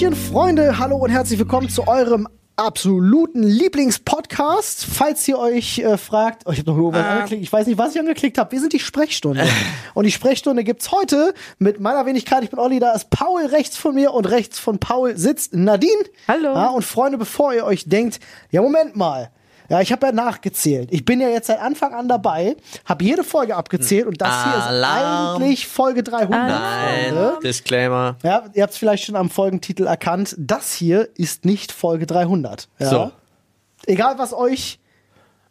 [0.00, 2.26] Hallöchen, Freunde, hallo und herzlich willkommen zu eurem
[2.56, 4.86] absoluten Lieblingspodcast.
[4.86, 7.10] Falls ihr euch äh, fragt, oh, ich habe noch irgendwas Ah.
[7.16, 8.50] angeklickt, ich weiß nicht, was ich angeklickt habe.
[8.50, 9.46] Wir sind die Sprechstunde.
[9.94, 12.42] und die Sprechstunde gibt's heute mit meiner Wenigkeit.
[12.42, 15.92] Ich bin Olli, da ist Paul rechts von mir und rechts von Paul sitzt Nadine.
[16.26, 16.54] Hallo.
[16.54, 19.30] Ja, und Freunde, bevor ihr euch denkt, ja, Moment mal.
[19.70, 20.88] Ja, ich habe ja nachgezählt.
[20.90, 24.58] Ich bin ja jetzt seit Anfang an dabei, habe jede Folge abgezählt und das hier
[24.58, 25.36] ist Alarm.
[25.40, 26.30] eigentlich Folge 300.
[26.30, 27.32] Nein.
[27.44, 28.16] Disclaimer.
[28.24, 30.34] Ja, ihr habt es vielleicht schon am Folgentitel erkannt.
[30.38, 32.68] Das hier ist nicht Folge 300.
[32.80, 32.90] Ja?
[32.90, 33.12] So.
[33.86, 34.80] Egal, was euch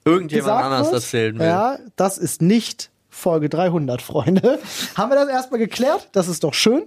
[0.03, 1.47] Irgendjemand anders wird, erzählen will.
[1.47, 4.59] Ja, das ist nicht Folge 300, Freunde.
[4.95, 6.09] Haben wir das erstmal geklärt?
[6.11, 6.83] Das ist doch schön.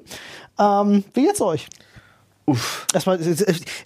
[0.59, 1.69] Ähm, wie geht's euch?
[2.45, 2.87] Uff.
[2.93, 3.19] Erstmal,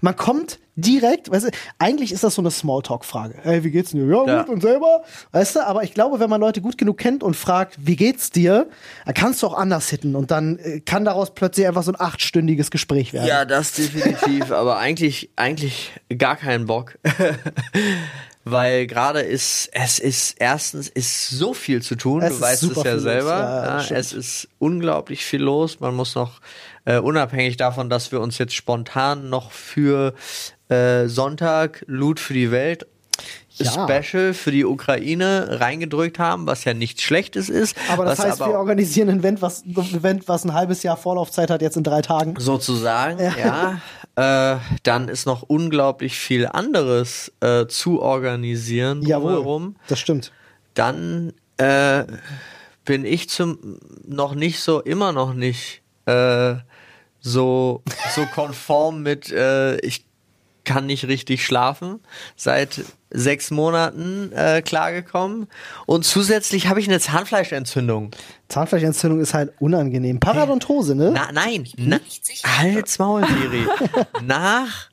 [0.00, 3.34] man kommt direkt, weißt du, eigentlich ist das so eine Smalltalk-Frage.
[3.42, 4.04] Hey, wie geht's dir?
[4.06, 4.42] Ja, Ja.
[4.42, 5.02] gut und selber,
[5.32, 8.30] weißt du, aber ich glaube, wenn man Leute gut genug kennt und fragt, wie geht's
[8.30, 8.66] dir,
[9.04, 12.00] dann kannst du auch anders hitten und dann äh, kann daraus plötzlich einfach so ein
[12.00, 13.26] achtstündiges Gespräch werden.
[13.26, 16.98] Ja, das definitiv, aber eigentlich, eigentlich gar keinen Bock.
[18.48, 22.82] Weil gerade ist, es ist, erstens ist so viel zu tun, Es du weißt es
[22.84, 23.38] ja selber.
[23.40, 23.98] ja, stimmt.
[23.98, 25.80] es ist unglaublich viel los.
[25.80, 26.40] Man muss noch,
[26.84, 30.14] äh, unabhängig davon, dass wir uns jetzt spontan noch für
[30.68, 32.86] äh, Sonntag Loot für die Welt
[33.58, 33.86] Ja.
[33.86, 37.76] Special für die Ukraine reingedrückt haben, was ja nichts Schlechtes ist.
[37.90, 40.96] Aber das heißt, aber wir organisieren ein Event was, ein Event, was ein halbes Jahr
[40.96, 42.34] Vorlaufzeit hat, jetzt in drei Tagen.
[42.38, 43.80] Sozusagen, ja.
[44.18, 49.76] Äh, dann ist noch unglaublich viel anderes äh, zu organisieren Jawohl, drumherum.
[49.88, 50.32] das stimmt.
[50.72, 52.04] Dann äh,
[52.86, 56.54] bin ich zum noch nicht so, immer noch nicht äh,
[57.20, 57.82] so,
[58.14, 60.06] so konform mit, äh, ich
[60.64, 62.00] kann nicht richtig schlafen.
[62.36, 62.84] Seit
[63.16, 65.48] sechs Monaten äh, klargekommen.
[65.86, 68.10] Und zusätzlich habe ich eine Zahnfleischentzündung.
[68.48, 70.20] Zahnfleischentzündung ist halt unangenehm.
[70.20, 71.10] Parodontose, ne?
[71.12, 71.98] Na, nein, na,
[72.44, 73.66] halt's Maul, Siri.
[74.24, 74.90] Nach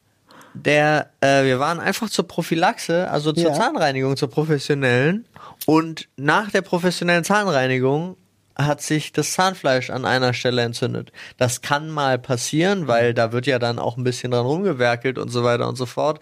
[0.54, 3.54] der, äh, wir waren einfach zur Prophylaxe, also zur Ja.
[3.54, 5.26] Zahnreinigung, zur professionellen.
[5.66, 8.18] Und nach der professionellen Zahnreinigung
[8.56, 11.12] hat sich das Zahnfleisch an einer Stelle entzündet.
[11.38, 15.30] Das kann mal passieren, weil da wird ja dann auch ein bisschen dran rumgewerkelt und
[15.30, 16.20] so weiter und so fort.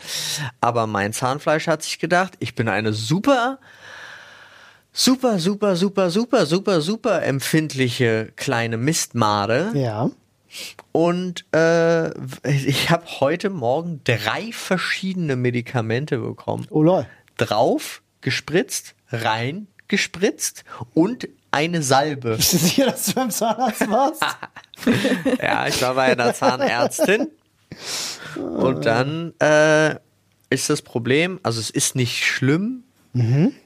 [0.62, 3.60] Aber mein Zahnfleisch hat sich gedacht, ich bin eine super
[4.94, 9.72] super, super, super, super, super, super empfindliche kleine Mistmade.
[9.74, 10.10] Ja.
[10.92, 12.10] Und äh,
[12.48, 16.68] ich habe heute Morgen drei verschiedene Medikamente bekommen.
[16.70, 17.08] Oh lol.
[17.38, 22.36] Drauf, gespritzt, rein, gespritzt und eine Salbe.
[22.38, 24.24] Bist du sicher, dass du beim Zahnarzt warst?
[25.40, 27.28] Ja, ich war bei einer Zahnärztin.
[28.36, 29.96] Und dann äh,
[30.50, 32.84] ist das Problem, also es ist nicht schlimm,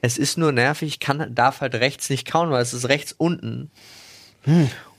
[0.02, 3.14] es ist nur nervig, ich kann, darf halt rechts nicht kauen, weil es ist rechts
[3.16, 3.70] unten.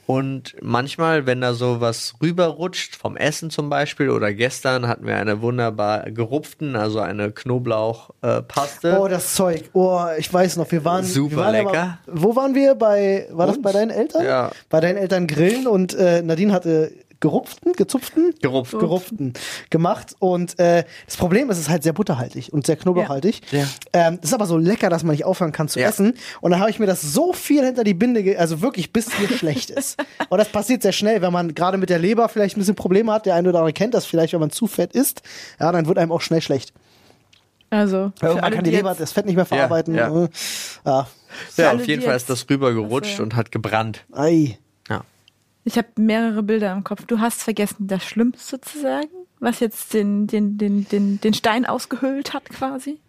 [0.07, 5.17] Und manchmal, wenn da so was rüberrutscht, vom Essen zum Beispiel, oder gestern hatten wir
[5.17, 8.97] eine wunderbar gerupften, also eine Knoblauchpaste.
[9.01, 9.69] Oh, das Zeug.
[9.73, 11.03] Oh, ich weiß noch, wir waren.
[11.03, 11.71] Super wir waren lecker.
[11.73, 12.75] Mal, wo waren wir?
[12.75, 13.63] Bei, war das Uns?
[13.65, 14.23] bei deinen Eltern?
[14.23, 14.51] Ja.
[14.69, 18.33] Bei deinen Eltern grillen und äh, Nadine hatte gerupften, gezupften?
[18.41, 18.77] Gerupft.
[18.77, 19.33] Gerupften
[19.69, 20.15] gemacht.
[20.19, 23.41] Und äh, das Problem ist, es ist halt sehr butterhaltig und sehr knoblauchhaltig.
[23.51, 23.65] Ja.
[23.93, 25.87] Ähm, ist aber so lecker, dass man nicht aufhören kann zu Ja.
[25.89, 26.13] essen.
[26.41, 29.07] Und dann habe ich mir das so viel hinter die Binde, ge also wirklich, bis
[29.19, 29.97] mir schlecht ist.
[30.29, 33.11] Und das passiert sehr schnell, wenn man gerade mit der Leber vielleicht ein bisschen Probleme
[33.11, 33.25] hat.
[33.25, 35.21] Der eine oder andere kennt das vielleicht, wenn man zu fett isst.
[35.59, 36.73] Ja, dann wird einem auch schnell schlecht.
[37.69, 39.93] Also, alle, kann die die Leber jetzt, das Fett nicht mehr verarbeiten.
[39.93, 40.27] ja.
[40.85, 41.07] Ja.
[41.57, 44.05] Ja, auf jeden Fall ist das rübergerutscht und hat gebrannt.
[44.13, 44.57] Ei.
[45.67, 47.03] Ich habe mehrere Bilder im Kopf.
[47.05, 49.09] Du hast vergessen, das Schlimmste zu sagen,
[49.41, 52.99] was jetzt den, den, den, den, den Stein ausgehöhlt hat quasi.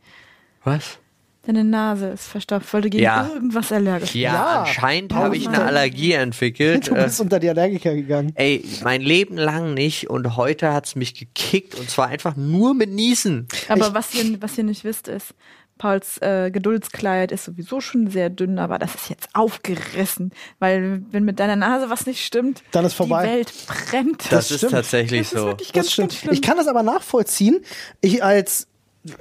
[0.65, 0.99] Was?
[1.47, 3.29] Deine Nase ist verstopft, weil du gegen Ja.
[3.33, 5.63] irgendwas allergisch Ja, Ja, anscheinend habe ich eine.
[5.63, 6.89] Allergie entwickelt.
[6.91, 8.33] Du Äh, bist unter die Allergiker gegangen.
[8.35, 12.91] ey, mein Leben lang nicht und heute hat's mich gekickt und zwar einfach nur mit
[12.91, 13.47] Niesen.
[13.69, 15.33] Aber Ich- was ihr, was ihr nicht wisst, ist,
[15.79, 20.33] Pauls äh, Geduldskleid ist sowieso schon sehr dünn, aber das ist jetzt aufgerissen.
[20.59, 23.25] Weil wenn mit deiner Nase was nicht stimmt, Dann ist vorbei.
[23.25, 24.23] die Welt brennt.
[24.33, 25.47] Das, Das ist tatsächlich Das ist so.
[25.47, 26.19] wirklich Das stimmt.
[26.31, 27.61] Ich kann das aber nachvollziehen.
[28.01, 28.67] Ich als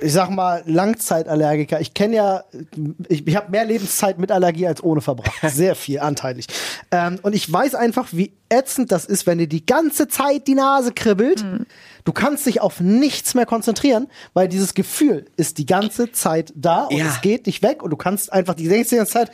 [0.02, 1.80] ich sag mal, Langzeitallergiker.
[1.80, 2.44] Ich kenne ja,
[3.08, 5.32] ich, ich habe mehr Lebenszeit mit Allergie als ohne verbracht.
[5.54, 6.48] Sehr viel, anteilig.
[6.92, 10.56] Ähm, und ich weiß einfach, wie ätzend das ist, wenn dir die ganze Zeit die
[10.56, 11.46] Nase kribbelt.
[12.08, 16.86] Du kannst dich auf nichts mehr konzentrieren, weil dieses Gefühl ist die ganze Zeit da
[16.86, 17.08] und Ja.
[17.08, 19.30] es geht nicht weg und du kannst einfach, die ganze Zeit,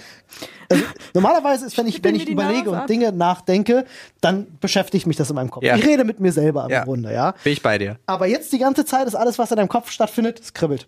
[0.69, 0.83] also
[1.13, 2.87] normalerweise ist, wenn ich, wenn ich überlege und ab.
[2.87, 3.85] Dinge nachdenke,
[4.21, 5.63] dann beschäftigt mich das in meinem Kopf.
[5.63, 5.75] Ja.
[5.75, 6.83] Ich rede mit mir selber im Ja.
[6.83, 7.33] Grunde, ja.
[7.43, 7.97] Bin ich bei dir.
[8.05, 10.87] Aber jetzt die ganze Zeit ist alles, was in deinem Kopf stattfindet, es kribbelt.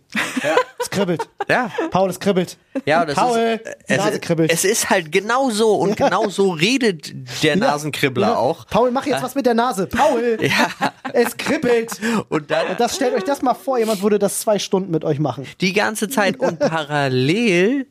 [0.80, 1.28] Es kribbelt.
[1.50, 1.70] Ja.
[1.92, 2.58] Paul, es kribbelt.
[2.86, 4.52] Ja, das Paul, ist, Nase es, kribbelt.
[4.52, 6.08] es ist halt genau so und Ja.
[6.10, 7.14] genau so redet
[7.44, 8.66] der Nasenkribbel Kribbler auch.
[8.68, 9.88] Paul, mach jetzt was mit der Nase.
[9.88, 10.68] Paul, Ja.
[11.14, 11.92] es kribbelt.
[12.30, 15.04] Und dann Und das stellt euch das mal vor, jemand würde das zwei Stunden mit
[15.06, 15.46] euch machen.
[15.62, 17.88] die ganze Zeit und parallel,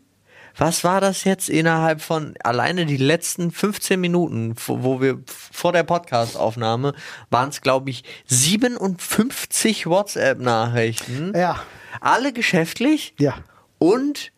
[0.56, 5.83] was war das jetzt innerhalb von alleine die letzten 15 Minuten, wo wir vor der
[5.83, 6.95] Podcast-Aufnahme
[7.31, 11.33] waren es, glaube ich, 57 WhatsApp-Nachrichten.
[11.37, 11.61] Ja.
[12.01, 13.35] Alle geschäftlich Ja.
[13.79, 14.33] und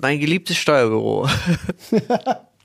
[0.00, 1.28] mein geliebtes Steuerbüro.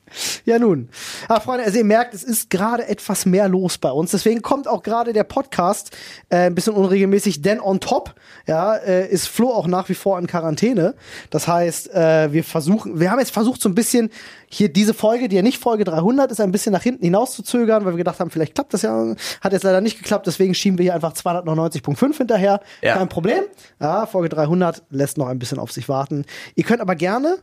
[0.46, 0.90] Ja, nun.
[1.28, 4.12] Aber Freunde, also ihr merkt, es ist gerade etwas mehr los bei uns.
[4.12, 5.92] Deswegen kommt auch gerade der Podcast
[6.30, 8.16] äh, ein bisschen unregelmäßig, denn on top,
[8.48, 10.96] ja, äh, ist Flo auch nach wie vor in Quarantäne.
[11.30, 14.10] Das heißt, äh, wir versuchen, wir haben jetzt versucht, so ein bisschen
[14.48, 17.42] hier diese Folge, die ja nicht Folge 300 ist, ein bisschen nach hinten hinaus zu
[17.42, 19.16] zögern, weil wir gedacht haben, vielleicht klappt das ja.
[19.40, 22.60] Hat jetzt leider nicht geklappt, deswegen schieben wir hier einfach 299.5 hinterher.
[22.82, 22.96] Ja.
[22.98, 23.44] Kein Problem.
[23.80, 26.26] Ja, Folge 300 lässt noch ein bisschen auf sich warten.
[26.56, 27.38] Ihr könnt aber gerne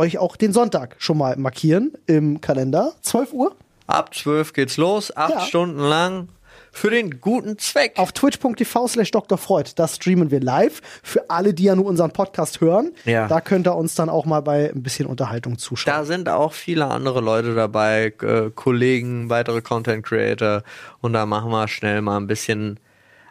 [0.00, 2.94] euch auch den Sonntag schon mal markieren im Kalender.
[3.02, 3.56] 12 Uhr
[3.86, 5.40] Ab 12 geht's los, acht Ja.
[5.40, 6.28] Stunden lang
[6.72, 7.94] für den guten Zweck.
[7.98, 9.36] auf twitch.tv slash Dr.
[9.36, 9.70] Freud.
[9.74, 10.80] Da streamen wir live.
[11.02, 12.92] Für alle, die ja nur unseren Podcast hören.
[13.04, 13.26] Ja.
[13.26, 15.92] Da könnt ihr uns dann auch mal bei ein bisschen Unterhaltung zuschauen.
[15.92, 20.62] Da sind auch viele andere Leute dabei, äh, Kollegen, weitere Content Creator.
[21.00, 22.78] Und da machen wir schnell mal ein bisschen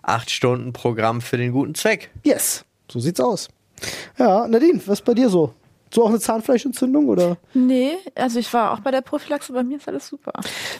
[0.03, 2.09] acht Stunden Programm für den guten Zweck.
[2.25, 3.47] yes, so sieht's aus.
[4.17, 5.53] Ja, Nadine, was ist bei dir so?
[5.93, 7.37] So auch eine Zahnfleischentzündung oder?
[7.53, 10.33] Nee, also ich war auch bei der Prophylaxe, bei mir ist alles super.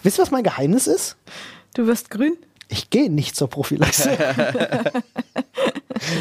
[0.03, 1.17] Wisst ihr, was mein Geheimnis ist?
[1.73, 2.37] Du wirst grün?
[2.71, 4.11] Ich gehe nicht zur Prophylaxe.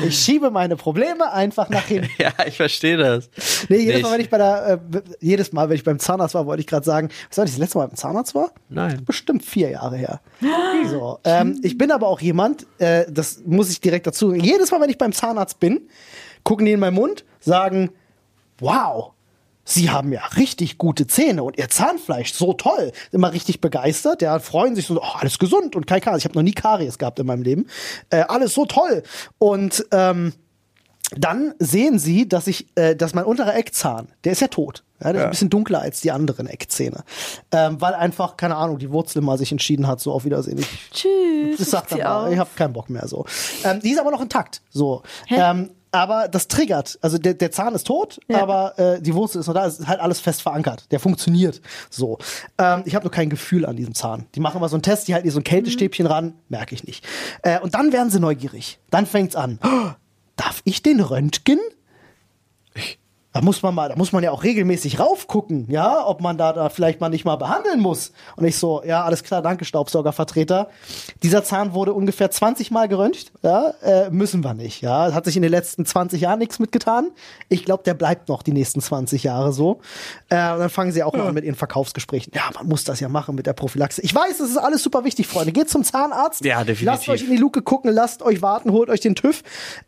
[0.06, 2.08] ich schiebe meine Probleme einfach nach hinten.
[2.18, 3.28] Ja, ich verstehe das.
[3.68, 4.02] Nee, jedes Nicht.
[4.02, 6.66] Mal, wenn ich bei der, äh, jedes Mal, wenn ich beim Zahnarzt war, wollte ich
[6.66, 8.52] gerade sagen, was war das letzte Mal beim Zahnarzt war?
[8.70, 9.04] Nein.
[9.04, 10.20] Bestimmt vier Jahre her.
[10.86, 14.70] So, ähm, ich bin aber auch jemand, äh, das muss ich direkt dazu sagen, jedes
[14.70, 15.88] Mal, wenn ich beim Zahnarzt bin,
[16.44, 17.90] gucken die in meinen Mund, sagen,
[18.60, 19.12] wow,
[19.64, 22.90] Sie haben ja richtig gute Zähne und Ihr Zahnfleisch, so toll.
[23.12, 26.20] Immer richtig begeistert, ja, freuen sich so, oh, alles gesund und kein Karies.
[26.20, 27.66] Ich habe noch nie Karies gehabt in meinem Leben.
[28.08, 29.02] Äh, alles so toll.
[29.36, 30.32] Und ähm,
[31.16, 34.84] dann sehen sie, dass ich, äh, dass mein unterer Eckzahn, der ist ja tot.
[35.00, 35.24] Ja, der ist Ja.
[35.24, 37.04] ein bisschen dunkler als die anderen Eckzähne.
[37.52, 40.58] Ähm, weil einfach, keine Ahnung, die Wurzel mal sich entschieden hat, so auf Wiedersehen.
[40.58, 41.60] Ich, Tschüss.
[41.60, 43.26] ich sag dann sie mal, ich habe keinen Bock mehr so.
[43.64, 44.62] Ähm, die ist aber noch intakt.
[44.70, 45.02] So.
[45.28, 46.98] Ähm, aber das triggert.
[47.02, 48.42] Also der, der Zahn ist tot, Ja.
[48.42, 49.66] aber äh, die Wurzel ist noch da.
[49.66, 50.90] Es ist halt alles fest verankert.
[50.90, 52.18] Der funktioniert so.
[52.58, 54.26] Ähm, ich habe nur kein Gefühl an diesem Zahn.
[54.34, 56.84] Die machen immer so einen Test, die halten hier so ein Kältestäbchen ran, merke ich
[56.84, 57.06] nicht.
[57.42, 58.78] Äh, und dann werden sie neugierig.
[58.90, 59.58] Dann fängt's an.
[59.64, 59.90] Oh,
[60.36, 61.58] darf ich den Röntgen?
[63.34, 66.54] Da muss man mal, da muss man ja auch regelmäßig raufgucken, ja, ob man da,
[66.54, 68.12] da vielleicht mal nicht mal behandeln muss.
[68.36, 70.68] Und ich so, ja, alles klar, danke, Staubsaugervertreter.
[71.22, 75.12] Dieser Zahn wurde ungefähr 20 Mal geröntgt, ja, äh, müssen wir nicht, ja.
[75.12, 77.10] Hat sich in den letzten 20 Jahren nichts mitgetan.
[77.50, 79.80] Ich glaube, der bleibt noch die nächsten 20 Jahre so.
[80.30, 82.32] Äh, und dann fangen sie auch noch an mit ihren Verkaufsgesprächen.
[82.34, 84.00] Ja, man muss das ja machen mit der Prophylaxe.
[84.00, 85.52] Ich weiß, das ist alles super wichtig, Freunde.
[85.52, 86.44] Geht zum Zahnarzt.
[86.46, 86.86] Ja, definitiv.
[86.86, 89.42] Lasst euch in die Luke gucken, lasst euch warten, holt euch den TÜV.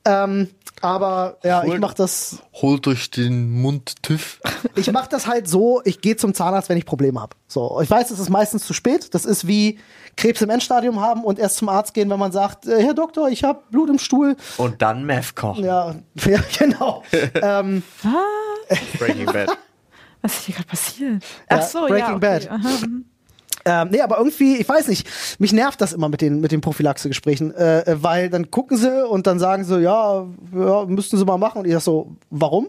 [0.04, 0.50] Ähm,
[0.82, 4.40] aber ja, ich Holt- mach das Holt euch den Mund TÜV.
[4.76, 7.36] ich mache das halt so, ich gehe zum Zahnarzt, wenn ich Probleme habe.
[7.46, 9.14] So, ich weiß, es ist meistens zu spät.
[9.14, 9.78] Das ist wie
[10.16, 13.28] Krebs im Endstadium haben und erst zum Arzt gehen, wenn man sagt, äh, Herr Doktor,
[13.28, 14.36] ich habe Blut im Stuhl.
[14.56, 15.64] Und dann Meth kochen.
[15.64, 15.94] Ja,
[16.26, 17.02] ja genau.
[17.34, 17.82] ähm,
[18.98, 19.56] Breaking Bad.
[20.22, 21.24] Was ist hier gerade passiert?
[21.48, 22.16] Ach so, Breaking ja.
[22.16, 22.20] Okay.
[22.20, 22.50] Bad.
[22.50, 22.86] Aha.
[22.86, 23.04] mhm.
[23.64, 25.08] ähm, nee, aber irgendwie, ich weiß nicht,
[25.40, 29.06] mich nervt das immer mit den, mit den Prophylaxe-Gesprächen, äh, äh, weil dann gucken sie
[29.06, 31.60] und dann sagen sie, ja, ja, müssten sie mal machen.
[31.60, 32.68] Und ich sag so, warum?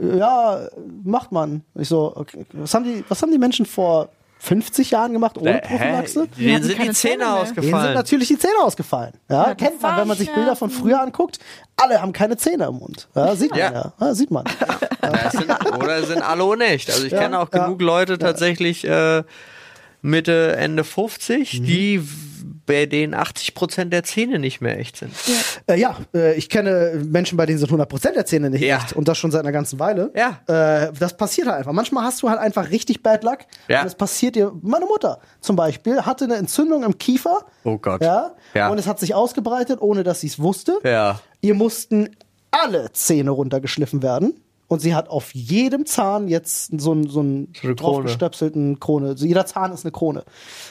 [0.00, 0.68] Ja,
[1.04, 1.62] macht man.
[1.74, 2.46] Ich so, okay.
[2.52, 6.26] was haben die, was haben die Menschen vor 50 Jahren gemacht ohne Prophylaxe?
[6.38, 7.26] Die Denen hatten sind die Zähne Zähne mehr.
[7.34, 7.94] Denen sind ausgefallen.
[7.94, 9.12] natürlich die Zähne ausgefallen.
[9.28, 11.38] Ja, Ja, kennt man, wenn man sich Bilder von früher anguckt.
[11.76, 13.08] Alle haben keine Zähne im Mund.
[13.14, 13.72] Ja, sieht man ja.
[13.72, 13.92] Ja.
[14.00, 14.14] ja.
[14.14, 14.44] sieht man.
[15.02, 15.50] Ja, es sind,
[15.82, 16.88] oder sind alle nicht.
[16.90, 17.64] Also ich Ja, kenne auch ja.
[17.64, 19.22] genug Leute tatsächlich äh,
[20.02, 21.64] Mitte, Ende 50, Mhm.
[21.64, 22.02] die
[22.70, 25.12] bei denen 80 Prozent der Zähne nicht mehr echt sind.
[25.66, 28.78] Äh, ja, äh, ich kenne Menschen, bei denen sind 100% der Zähne nicht Ja.
[28.78, 28.92] echt.
[28.92, 30.12] Und das schon seit einer ganzen Weile.
[30.14, 30.40] Ja.
[30.46, 31.72] Äh, das passiert halt einfach.
[31.72, 33.38] Manchmal hast du halt einfach richtig Bad Luck.
[33.68, 33.80] Ja.
[33.82, 34.52] Und es passiert dir.
[34.62, 37.44] Meine Mutter zum Beispiel hatte eine Entzündung im Kiefer.
[37.64, 38.02] Oh Gott.
[38.02, 38.32] Ja.
[38.54, 38.68] Ja.
[38.68, 40.78] Und es hat sich ausgebreitet, ohne dass sie es wusste.
[40.84, 41.20] Ja.
[41.40, 42.10] Ihr mussten
[42.50, 44.40] alle Zähne runtergeschliffen werden.
[44.70, 49.08] Und sie hat auf jedem Zahn jetzt so einen so einen So draufgestöpselten Krone.
[49.08, 50.22] Also jeder Zahn ist eine Krone.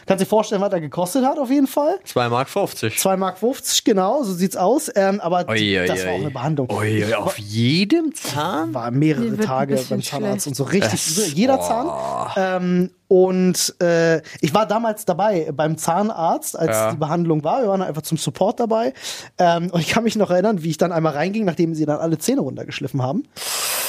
[0.06, 2.00] Kannst dir vorstellen, was er gekostet hat, auf jeden Fall?
[2.08, 2.48] 2,50 Mark.
[2.50, 2.94] 50.
[2.96, 3.38] 2,50 Mark,
[3.84, 4.90] genau, so sieht's aus.
[4.96, 6.72] Ähm, aber Ui, ui, das war auch eine Behandlung.
[6.72, 8.74] Ui, Ich auf jedem Zahn?
[8.74, 10.48] war mehrere Tage beim Zahnarzt schlecht.
[10.48, 11.90] und so richtig, Das- jeder Zahn.
[12.38, 16.92] Ähm, und äh, ich war damals dabei beim Zahnarzt, als Ja.
[16.92, 17.62] die Behandlung war.
[17.64, 18.94] Wir waren einfach zum Support dabei.
[19.40, 21.98] Ähm, und ich kann mich noch erinnern, wie ich dann einmal reinging, nachdem sie dann
[22.00, 23.24] alle Zähne runtergeschliffen haben.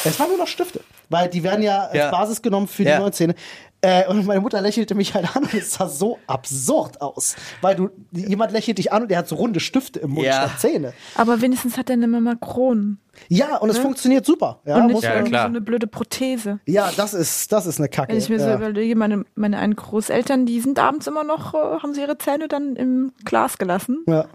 [0.05, 2.11] Es waren nur noch Stifte, weil die werden ja als Ja.
[2.11, 2.99] Basis genommen für die Ja.
[2.99, 3.35] neuen Zähne.
[3.83, 7.35] Äh, und meine Mutter lächelte mich halt an und es sah so absurd aus.
[7.63, 10.49] Weil du, jemand lächelt dich an und der hat so runde Stifte im Mund Ja.
[10.49, 10.93] statt Zähne.
[11.15, 12.99] Aber wenigstens hat er eine Mama Kronen.
[13.29, 14.61] Ja, und es funktioniert super.
[14.67, 15.43] Ja, und nicht muss Ja, man, irgendwie klar.
[15.45, 16.61] so eine blöde Prothese.
[16.67, 18.13] ja das, ist, das ist eine Kacke.
[18.13, 18.55] Wenn ich mir so ja.
[18.57, 22.49] überlege, meine, meine einen Großeltern, die sind abends immer noch, äh, haben sie ihre Zähne
[22.49, 24.05] dann im Glas gelassen.
[24.07, 24.27] ja.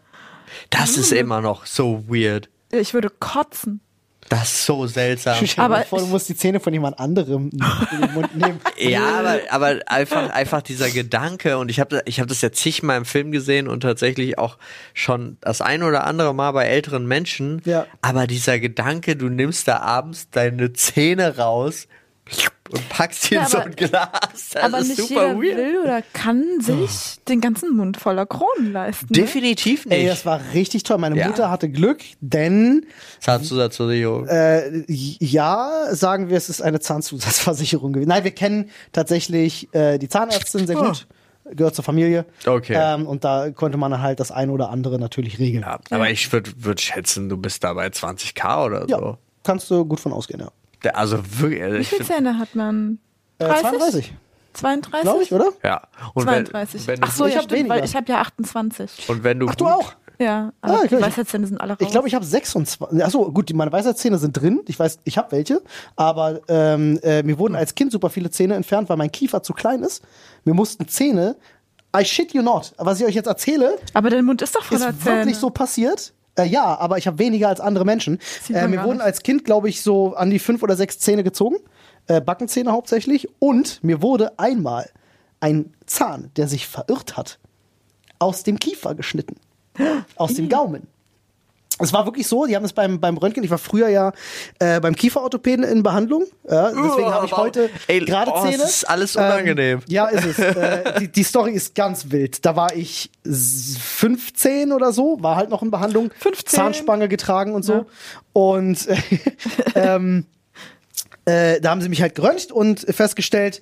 [0.69, 2.49] Das ist immer noch so weird.
[2.71, 3.81] Ich würde kotzen.
[4.29, 5.37] Das ist so seltsam.
[5.43, 8.59] Dir Aber vor, du ich- musst die Zähne von jemand anderem in den Mund nehmen.
[8.77, 12.97] Ja, aber, aber einfach, einfach dieser Gedanke, und ich habe ich hab das ja zigmal
[12.97, 14.57] im Film gesehen und tatsächlich auch
[14.95, 17.61] schon das ein oder andere Mal bei älteren Menschen.
[17.65, 17.85] Ja.
[18.01, 21.87] Aber dieser Gedanke, du nimmst da abends deine Zähne raus
[22.71, 24.09] und packst sie Ja, in so ein Glas.
[24.53, 25.57] Das Aber ist nicht super jeder weird.
[25.57, 29.05] will oder kann sich den ganzen Mund voller Kronen leisten.
[29.11, 29.21] Ne?
[29.21, 29.95] Definitiv nicht.
[29.99, 30.97] Ey, das war richtig toll.
[30.97, 31.27] Meine Ja.
[31.27, 32.85] Mutter hatte Glück, denn
[33.19, 34.27] Zahnzusatzversicherung.
[34.27, 38.09] äh, ja, sagen wir, es ist eine Zahnzusatzversicherung gewesen.
[38.09, 41.07] Nein, wir kennen tatsächlich äh, die Zahnärztin sehr gut.
[41.51, 42.25] Gehört zur Familie.
[42.47, 42.73] Okay.
[42.75, 45.61] Ähm, und da konnte man halt das eine oder andere natürlich regeln.
[45.63, 49.17] ja, aber ich würde würd schätzen, du bist da bei 20k oder Ja, so.
[49.43, 50.47] kannst du gut von ausgehen, ja.
[50.85, 52.99] Der- Also wirklich, also Wie viele Zähne hat man?
[53.39, 53.63] Äh, 30?
[53.73, 54.13] 32,
[54.53, 55.01] 32?
[55.01, 55.49] glaube ich, oder?
[55.63, 55.81] ja.
[56.13, 56.87] Und wenn, 32.
[56.87, 57.83] wenn, Ach so, Ich ja, hab stimmt, weil weniger.
[57.85, 59.09] ich habe ja 28.
[59.09, 59.93] und wenn du Ach, du auch?
[60.17, 61.03] Ja, Ah, aber die okay.
[61.03, 61.79] Weisheitszähne sind alle raus.
[61.81, 63.03] Ich glaube, ich habe 26.
[63.03, 64.61] Achso, gut, die, meine Weisheitszähne sind drin.
[64.67, 65.61] Ich weiß, ich habe welche.
[65.97, 69.51] Aber ähm, äh, mir wurden als Kind super viele Zähne entfernt, weil mein Kiefer zu
[69.51, 70.01] klein ist.
[70.45, 71.35] Mir mussten Zähne.
[71.97, 72.71] I shit you not.
[72.77, 75.17] Was ich euch jetzt erzähle, aber dein Mund ist doch voller ist Zähne.
[75.17, 76.13] wirklich so passiert.
[76.37, 78.19] Äh, ja, aber ich habe weniger als andere Menschen.
[78.49, 79.05] Äh, mir wurden nicht.
[79.05, 81.57] als Kind, glaube ich, so an die fünf oder sechs Zähne gezogen.
[82.07, 83.27] Äh, Backenzähne hauptsächlich.
[83.39, 84.89] Und mir wurde einmal
[85.39, 87.39] ein Zahn, der sich verirrt hat,
[88.19, 89.35] aus dem Kiefer geschnitten.
[90.15, 90.87] Aus dem Gaumen.
[91.79, 94.13] Es war wirklich so, die haben es beim, beim Röntgen, ich war früher ja
[94.59, 96.23] äh, beim Kieferorthopäden in Behandlung.
[96.49, 98.59] Ja, deswegen habe ich heute gerade oh, Zähne.
[98.59, 99.79] das ist alles unangenehm.
[99.79, 100.39] Ähm, ja, ist es.
[100.55, 102.45] Äh, die, die Story ist ganz wild.
[102.45, 106.11] Da war ich s- 15 oder so, war halt noch in Behandlung.
[106.19, 106.47] 15.
[106.47, 107.73] Zahnspange getragen und so.
[107.73, 107.85] Ja.
[108.31, 108.97] Und äh,
[109.75, 110.25] ähm,
[111.25, 113.59] äh, da haben sie mich halt geröntgt und festgestellt,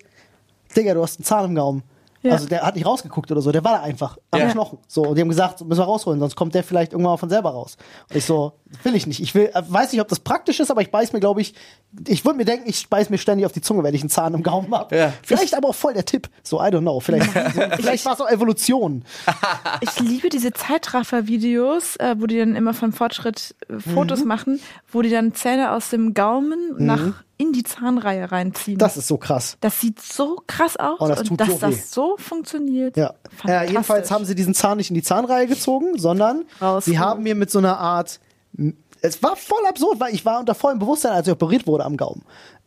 [0.75, 1.84] Digga, du hast einen Zahn im Gaumen.
[2.24, 2.32] Ja.
[2.32, 4.50] Also der hat nicht rausgeguckt oder so, der war da einfach am Ja.
[4.50, 4.77] Knochen.
[4.88, 7.30] So, und die haben gesagt, müssen wir rausholen, sonst kommt der vielleicht irgendwann mal von
[7.30, 7.75] selber raus.
[8.10, 8.53] Und ich so,
[8.84, 9.20] will ich nicht.
[9.20, 11.53] Ich will, weiß nicht, ob das praktisch ist, aber ich beiß mir, glaube ich,
[12.08, 14.34] ich würde mir denken, ich beiß mir ständig auf die Zunge, wenn ich einen Zahn
[14.34, 14.96] im Gaumen habe.
[14.98, 15.13] Ja.
[15.22, 16.30] Vielleicht aber auch voll der Tipp.
[16.44, 17.00] So, I don't know.
[17.01, 19.03] Vielleicht, so, vielleicht war es auch Evolution.
[19.82, 24.27] Ich liebe diese Zeitraffer-Videos, äh, wo die dann immer vom Fortschritt äh, Fotos Mhm.
[24.27, 24.60] machen,
[24.92, 28.78] wo die dann Zähne aus dem Gaumen nach in die Zahnreihe reinziehen.
[28.78, 29.58] Das ist so krass.
[29.62, 32.96] Das sieht so krass aus Oh, das und dass so das so funktioniert.
[32.96, 33.13] Ja.
[33.48, 36.84] Äh, jedenfalls haben sie diesen Zahn nicht in die Zahnreihe gezogen, sondern Rausgeholt.
[36.84, 38.20] sie haben mir mit so einer Art.
[39.02, 41.98] Es war voll absurd, weil ich war unter vollem Bewusstsein, als ich operiert wurde am
[41.98, 42.24] Gaumen.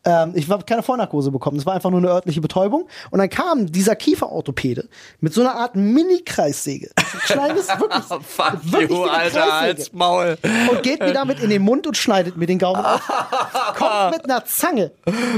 [0.07, 1.59] Ähm, ich habe keine Vollnarkose bekommen.
[1.59, 2.87] Es war einfach nur eine örtliche Betäubung.
[3.11, 4.89] Und dann kam dieser Kieferorthopäde
[5.21, 6.91] mit so einer Art Mini-Kreissäge.
[6.97, 10.39] Ein Kleines, wirklich, Fuck wirklich you, Alter, als Maul.
[10.71, 13.01] und geht mir damit in den Mund und schneidet mir den Gaumen auf.
[13.77, 14.93] Kommt mit einer Zange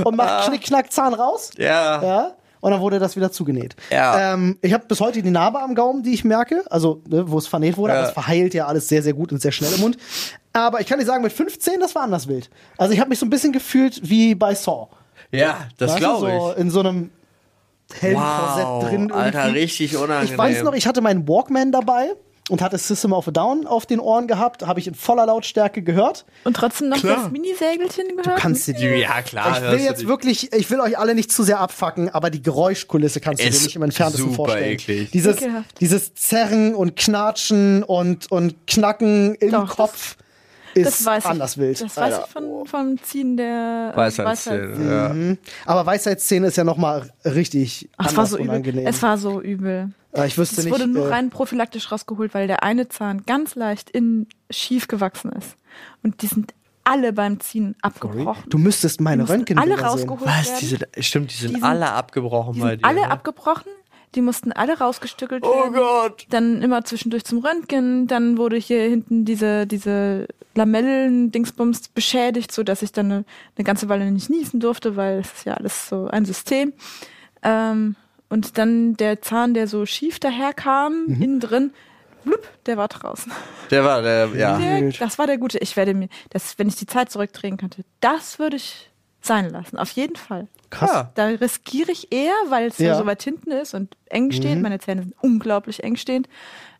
[0.05, 1.51] und macht Knick, Knack, Zahn raus.
[1.57, 2.03] Ja.
[2.03, 2.31] Ja.
[2.61, 3.77] Und dann wurde das wieder zugenäht.
[3.91, 4.35] Ja.
[4.35, 7.39] Ähm, ich habe bis heute die Narbe am Gaumen, die ich merke, also ne, wo
[7.39, 8.01] es vernäht wurde, Ja.
[8.01, 9.97] aber es verheilt ja alles sehr, sehr gut und sehr schnell im Mund.
[10.59, 12.51] Aber ich kann dir sagen, mit 15, das war anders wild.
[12.77, 14.89] Also ich habe mich so ein bisschen gefühlt wie bei Saw.
[15.31, 16.59] Ja, das du, glaube so ich.
[16.59, 17.11] in so einem
[17.93, 19.13] hellen Wow, Korsett drin.
[19.13, 19.61] Alter, irgendwie.
[19.61, 20.33] richtig unangenehm.
[20.33, 22.13] Ich weiß noch, ich hatte meinen Walkman dabei
[22.51, 25.83] und hatte System of a Down auf den Ohren gehabt, habe ich in voller Lautstärke
[25.83, 26.25] gehört.
[26.45, 27.17] Und trotzdem noch Klar.
[27.25, 28.41] das Mini-Sägelchen gehört?
[28.41, 29.57] Kannst du die Ja, klar.
[29.57, 32.43] ich will du jetzt wirklich, ich will euch alle nicht zu sehr abfacken, aber die
[32.43, 34.65] Geräuschkulisse kannst du dir nicht im entferntesten vorstellen.
[34.73, 35.11] eklig.
[35.11, 35.81] Dieses, Ekelhaft.
[35.81, 40.17] dieses Zerren und Knatschen und, und Knacken im Doch, das- Kopf
[40.87, 41.31] ist das weiß ich.
[41.31, 41.81] anders wild.
[41.81, 44.91] Das weiß ich von, vom Ziehen der äh, Weisheitszähne.
[44.91, 45.09] Ja.
[45.11, 45.39] Mhm.
[45.67, 48.49] Aber Weisheitsszene ist ja nochmal richtig Ach, es anders war so übel.
[48.49, 48.87] unangenehm.
[48.87, 49.91] Es war so übel.
[50.13, 50.73] Äh, ich wüsste Es nicht.
[50.75, 55.33] wurde nur äh, rein prophylaktisch rausgeholt, weil der eine Zahn ganz leicht innen schief gewachsen
[55.33, 55.57] ist.
[56.03, 56.55] Und die sind
[56.85, 58.45] alle beim Ziehen abgebrochen.
[58.49, 60.09] du müsstest meine Röntgenbilder alle sehen.
[60.09, 60.47] rausgeholt Was?
[60.49, 60.59] werden.
[60.61, 62.87] Die sind, stimmt, die sind, Die sind- alle abgebrochen Die bei sind dir.
[62.89, 63.11] alle ne?
[63.11, 63.71] abgebrochen.
[64.15, 65.75] Die mussten alle rausgestückelt Oh werden.
[65.75, 66.27] Gott.
[66.31, 68.07] Dann immer zwischendurch zum Röntgen.
[68.07, 73.25] Dann wurde hier hinten diese, diese Lamellen-Dingsbums beschädigt, so dass ich dann eine,
[73.57, 76.73] eine ganze Weile nicht niesen durfte, weil es ist ja alles so ein System.
[77.43, 77.97] Ähm,
[78.31, 81.23] und dann der Zahn, der so schief daherkam, Mhm.
[81.23, 81.71] innen drin,
[82.25, 83.33] blub, der war draußen.
[83.71, 84.59] Der war der, ja.
[84.59, 85.59] Der, das war der gute.
[85.59, 89.77] Ich werde mir, das, wenn ich die Zeit zurückdrehen könnte, das würde ich sein lassen.
[89.79, 90.47] Auf jeden Fall.
[90.71, 90.91] Krass.
[90.93, 91.11] Ja.
[91.15, 92.95] Da riskiere ich eher, weil es Ja.
[92.97, 94.61] so weit hinten ist und eng steht.
[94.61, 96.29] Meine Zähne sind unglaublich eng stehend,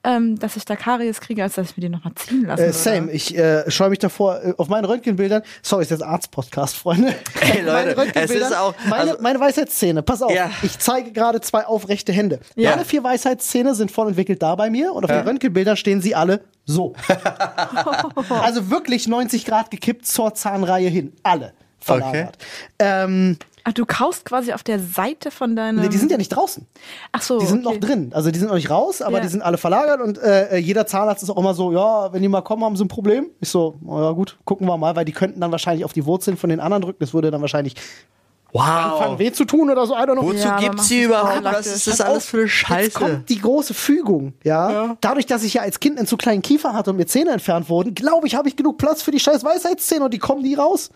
[0.05, 2.73] ähm, dass ich da Karies kriege, als dass ich mir die nochmal ziehen lassen Äh,
[2.75, 3.11] same.
[3.11, 5.43] Ich äh, scheue mich davor äh, auf meinen Röntgenbildern.
[5.63, 7.15] Sorry, ist jetzt Arzt-Podcast, Freunde.
[7.41, 10.33] Ey, Leute, Meine es ist auch- Meine, also- meine Weisheitszähne, pass auf.
[10.33, 10.51] Ja.
[10.63, 12.41] Ich zeige gerade zwei aufrechte Hände.
[12.57, 12.73] Ja.
[12.75, 16.15] Alle vier Weisheitszähne sind voll entwickelt da bei mir und auf den Röntgenbildern stehen sie
[16.15, 16.95] alle so.
[18.29, 21.13] also wirklich 90 Grad gekippt zur Zahnreihe hin.
[21.23, 22.39] Alle verlagert.
[22.79, 25.81] Ähm, Ach, du kaust quasi auf der Seite von deinem.
[25.81, 26.67] nee, die sind ja nicht draußen.
[27.13, 27.39] Ach so.
[27.39, 27.75] Die sind okay.
[27.75, 28.11] noch drin.
[28.15, 29.23] Also die sind noch nicht raus, aber Ja.
[29.25, 32.29] die sind alle verlagert und äh, jeder Zahnarzt ist auch immer so, ja, wenn die
[32.29, 33.27] mal kommen, haben sie ein Problem.
[33.41, 36.07] Ich so, na ja gut, gucken wir mal, weil die könnten dann wahrscheinlich auf die
[36.07, 36.99] Wurzeln von den anderen drücken.
[37.01, 37.75] Das würde dann wahrscheinlich
[38.55, 39.19] anfangen Wow.
[39.19, 40.23] weh zu tun oder so, I don't know.
[40.29, 41.45] Wozu Ja, gibt's das überhaupt?
[41.45, 42.91] Was ist das alles für eine Jetzt Scheiße?
[42.99, 44.97] kommt die große Fügung, ja?
[45.03, 47.69] Dadurch, dass ich ja als Kind einen zu kleinen Kiefer hatte und mir Zähne entfernt
[47.69, 50.55] wurden, glaube ich, habe ich genug Platz für die scheiß Weisheitszähne und die kommen nie
[50.55, 50.89] raus.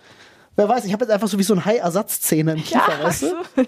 [0.56, 3.22] Wer weiß, ich habe jetzt einfach so wie so ein Hai-Ersatzzähne im Kiefer, Ja, weißt
[3.22, 3.26] du?
[3.28, 3.64] so.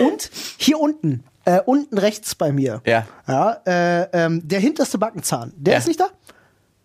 [0.06, 3.06] Und hier unten, äh, unten rechts bei mir, Ja.
[3.26, 5.78] ja äh, ähm, der hinterste Backenzahn, der Ja.
[5.78, 6.08] ist nicht da.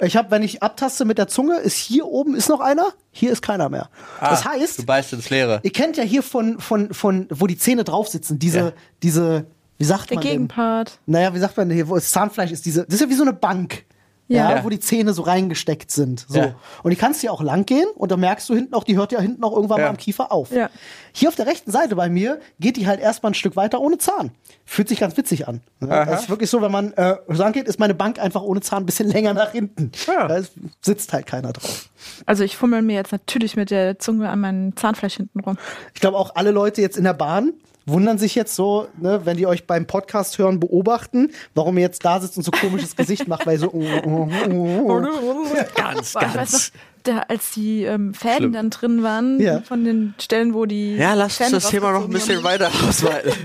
[0.02, 3.32] Ich habe, wenn ich abtaste mit der Zunge, ist hier oben ist noch einer, hier
[3.32, 3.90] ist keiner mehr.
[4.20, 5.62] das Ah, heißt, Du beißt ins Leere.
[5.64, 8.72] ihr kennt ja hier von, von, von, wo die Zähne drauf sitzen, diese, Ja.
[9.04, 9.46] diese,
[9.78, 10.32] wie sagt Der man denn?
[10.32, 11.00] Gegenpart.
[11.06, 13.14] Naja, wie sagt man denn hier, wo das Zahnfleisch ist, diese, das ist ja wie
[13.14, 13.86] so eine Bank.
[14.30, 14.50] Ja.
[14.52, 14.64] Ja.
[14.64, 16.26] wo die Zähne so reingesteckt sind.
[16.30, 16.40] So.
[16.40, 16.56] Ja.
[16.82, 18.96] Und die kannst du ja auch lang gehen und da merkst du hinten auch, die
[18.96, 19.86] hört ja hinten auch irgendwann Ja.
[19.86, 20.52] mal am Kiefer auf.
[20.52, 20.70] Ja.
[21.12, 23.98] Hier auf der rechten Seite bei mir geht die halt erstmal ein Stück weiter ohne
[23.98, 24.32] Zahn.
[24.66, 25.60] Fühlt sich ganz witzig an.
[25.82, 26.06] Aha.
[26.06, 28.84] das ist wirklich so, wenn man äh, lang geht, ist meine Bank einfach ohne Zahn
[28.84, 29.92] ein bisschen länger nach hinten.
[30.08, 30.28] Ja.
[30.28, 31.90] Da ist- sitzt halt keiner drauf.
[32.26, 35.58] Also ich fummel mir jetzt natürlich mit der Zunge an meinem Zahnfleisch hinten rum.
[35.94, 37.54] Ich glaube auch alle Leute jetzt in der Bahn
[37.86, 42.04] wundern sich jetzt so, ne, wenn die euch beim Podcast hören, beobachten, warum ihr jetzt
[42.06, 43.72] da sitzt und so komisches Gesicht macht, weil so.
[43.74, 45.46] oh, oh, oh, oh.
[45.76, 46.72] Ganz, weiß noch, ganz.
[47.04, 48.54] da, als die ähm, Fäden Schlimm.
[48.54, 49.62] dann drin waren, Ja.
[49.62, 50.96] von den Stellen, wo die.
[50.96, 53.32] Ja, lass uns das Thema noch ein bisschen weiter ausweiten.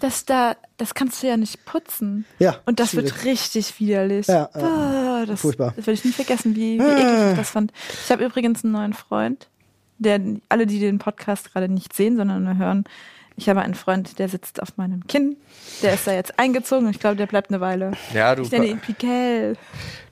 [0.00, 2.24] Das da, das kannst du ja nicht putzen.
[2.38, 3.12] Ja, Und das schwierig.
[3.16, 4.26] wird richtig widerlich.
[4.28, 4.48] Ja.
[4.54, 5.68] Ah, das, Furchtbar.
[5.68, 5.72] Ah.
[5.76, 7.70] Das werde ich nie vergessen, wie, wie eklig ich das fand.
[8.04, 9.48] Ich habe übrigens einen neuen Freund,
[10.00, 12.84] der, alle, die den Podcast gerade nicht sehen, sondern nur hören,
[13.36, 15.36] ich habe einen Freund, der sitzt auf meinem Kinn.
[15.82, 17.92] Der ist da jetzt eingezogen und ich glaube, der bleibt eine Weile.
[18.12, 19.56] Ja, du, Ich nenne ihn Piquel.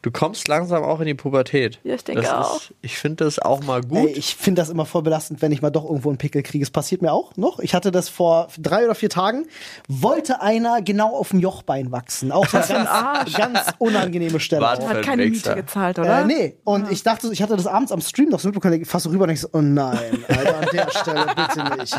[0.02, 1.80] Du kommst langsam auch in die Pubertät.
[1.84, 2.56] Ja, ich denke das auch.
[2.56, 4.16] Ist, ich finde das auch mal Ey, gut.
[4.16, 6.62] ich finde das immer voll belastend, wenn ich mal doch irgendwo einen Pickel kriege.
[6.62, 7.58] Es passiert mir auch noch.
[7.60, 9.46] Ich hatte das vor drei oder vier Tagen.
[9.88, 12.32] Wollte einer genau auf dem Jochbein wachsen.
[12.32, 14.62] Auch so eine ganz, ganz unangenehme Stelle.
[14.62, 14.88] Warte.
[14.88, 16.22] Hat keine Miete gezahlt, oder?
[16.22, 18.88] Äh, nee, und ich dachte, ich hatte das abends am Stream noch so mitbekommen, ich
[18.88, 21.96] fass so rüber und ich so, oh nein, Alter, an der Stelle bitte nicht.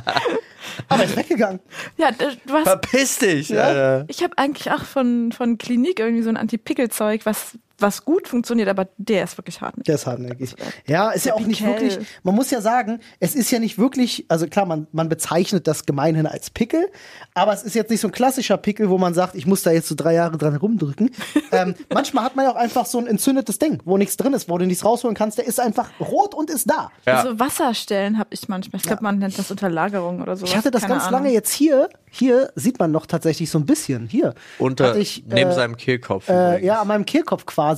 [0.88, 1.60] Aber er ist weggegangen.
[1.98, 4.06] Ja, du hast Verpiss dich, Alter.
[4.08, 8.68] Ich habe eigentlich auch von, von Klinik irgendwie so ein Anti-Pickel-Zeug, was, was gut funktioniert,
[8.70, 9.86] aber der ist wirklich hartnäckig.
[9.86, 10.56] Der ist hartnäckig.
[10.88, 14.26] Ja, ist ja auch nicht wirklich, man muss ja sagen, es ist ja nicht wirklich,
[14.28, 16.90] also klar, man, man bezeichnet das gemeinhin als Pickel,
[17.34, 19.72] aber es ist jetzt nicht so ein klassischer Pickel, wo man sagt, ich muss da
[19.72, 21.12] jetzt so drei Jahre dran rumdrücken.
[21.52, 24.50] ähm, manchmal hat man ja auch einfach so ein entzündetes Ding, wo nichts drin ist,
[24.50, 26.92] wo du nichts rausholen kannst, der ist einfach rot und ist da.
[27.06, 27.24] Ja.
[27.24, 28.80] So Wasserstellen habe ich manchmal.
[28.80, 30.46] Ich glaube, man nennt das Unterlagerung oder so.
[30.46, 34.08] Ich hatte das ganz lange jetzt hier, hier sieht man noch tatsächlich so ein bisschen,
[34.08, 34.34] hier.
[34.58, 36.28] Unter, ich, neben äh, seinem Kehlkopf.
[36.28, 37.69] Äh, ja, an meinem Kehlkopf quasi,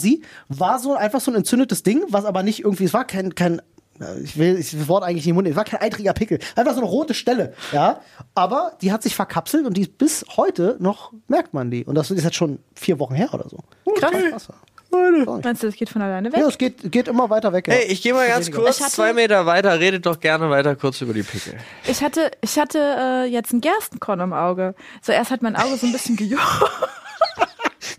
[0.49, 3.59] war so einfach so ein entzündetes Ding, was aber nicht irgendwie, es war kein, kein
[3.99, 5.81] äh, ich will ich will das Wort eigentlich nicht im Mund, nehmen, es war kein
[5.81, 8.01] eitriger Pickel, einfach so eine rote Stelle, ja,
[8.35, 11.95] aber die hat sich verkapselt und die ist bis heute noch merkt man die und
[11.95, 13.57] das ist jetzt schon vier Wochen her oder so.
[13.95, 14.11] Krass.
[14.29, 14.47] Krass.
[14.93, 16.39] Meinst du, das geht von alleine weg?
[16.41, 17.65] Ja, es geht, geht immer weiter weg.
[17.67, 17.75] Ja.
[17.75, 20.99] Hey, ich gehe mal ganz kurz hatte- zwei Meter weiter, redet doch gerne weiter kurz
[20.99, 21.53] über die Pickel.
[21.87, 24.75] Ich hatte, ich hatte äh, jetzt einen Gerstenkorn im Auge.
[25.01, 26.41] Zuerst hat mein Auge so ein bisschen gejuckt.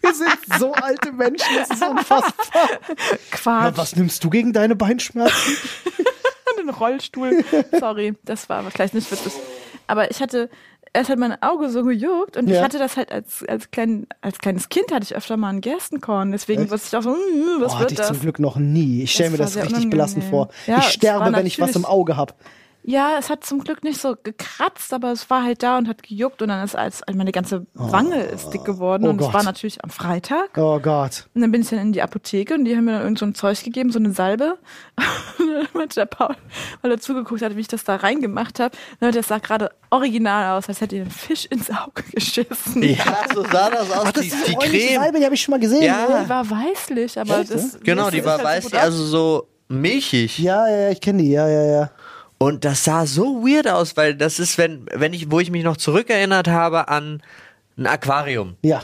[0.00, 2.68] Wir sind so alte Menschen, das ist unfassbar.
[3.30, 3.76] Quatsch.
[3.76, 5.56] Was nimmst du gegen deine Beinschmerzen?
[6.58, 7.44] den Rollstuhl.
[7.78, 9.32] Sorry, das war aber vielleicht nicht witzig.
[9.86, 10.48] Aber ich hatte,
[10.92, 12.56] erst hat mein Auge so gejuckt und Ja.
[12.58, 15.60] ich hatte das halt als, als, klein, als kleines Kind hatte ich öfter mal einen
[15.60, 16.30] Gerstenkorn.
[16.30, 18.08] Deswegen wusste ich auch so, hm, was hatte wird ich das?
[18.08, 19.02] zum Glück noch nie.
[19.02, 20.48] Ich stelle Das mir das richtig belastend vor.
[20.48, 20.76] unangenehm.
[20.76, 22.34] Ja, ich sterbe, wenn ich was im Auge habe.
[22.84, 26.02] Ja, es hat zum Glück nicht so gekratzt, aber es war halt da und hat
[26.02, 29.44] gejuckt und dann ist als meine ganze Wange ist dick geworden Oh und es war
[29.44, 30.56] natürlich am Freitag.
[30.56, 31.28] Oh Gott.
[31.34, 33.26] Und dann bin ich dann in die Apotheke und die haben mir dann irgend so
[33.26, 34.58] ein Zeug gegeben, so eine Salbe.
[35.38, 36.36] Und dann meinte der Paul,
[36.82, 40.56] weil er zugeguckt hat, wie ich das da reingemacht habe, dann das sah gerade original
[40.56, 42.82] aus, als hätte ihr ein Fisch ins Auge geschissen.
[42.82, 44.04] Ja, so sah das aus.
[44.06, 45.00] Ach, das die, ist die Creme.
[45.00, 45.82] Salbe, die habe ich schon mal gesehen.
[45.82, 46.22] Ja.
[46.22, 47.78] Die war weißlich, aber Echt, das.
[47.80, 50.38] Genau, das die ist war halt weiß, so die gut also so milchig.
[50.38, 51.30] Ja, ja, ja, ich kenne die.
[51.30, 51.90] Ja, ja, ja.
[52.42, 55.62] Und das sah so weird aus, weil das ist, wenn, wenn ich, wo ich mich
[55.62, 57.22] noch zurückerinnert habe an
[57.78, 58.56] ein Aquarium.
[58.62, 58.82] Ja.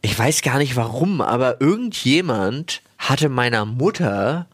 [0.00, 4.46] Ich weiß gar nicht warum, aber irgendjemand hatte meiner Mutter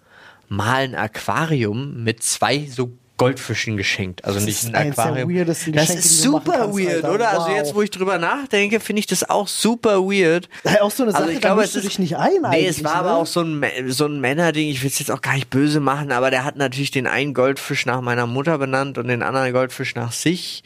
[0.49, 2.91] mal ein Aquarium mit zwei so
[3.23, 4.25] Goldfischen geschenkt.
[4.25, 5.47] Also nicht ist ein Aquarium.
[5.47, 7.15] das ist du machen super kannst, weird, Alter.
[7.15, 7.29] oder?
[7.31, 7.57] Also Wow.
[7.57, 10.49] jetzt, wo ich drüber nachdenke, finde ich das auch super weird.
[10.65, 12.33] Ja, auch so eine Sache, Also ich da glaube, es du ist dich nicht ein
[12.41, 12.99] Nee, eigentlich, es war ne?
[13.01, 14.69] aber auch so ein, so ein Männerding.
[14.69, 17.35] Ich will es jetzt auch gar nicht böse machen, aber der hat natürlich den einen
[17.35, 20.63] Goldfisch nach meiner Mutter benannt und den anderen Goldfisch nach sich.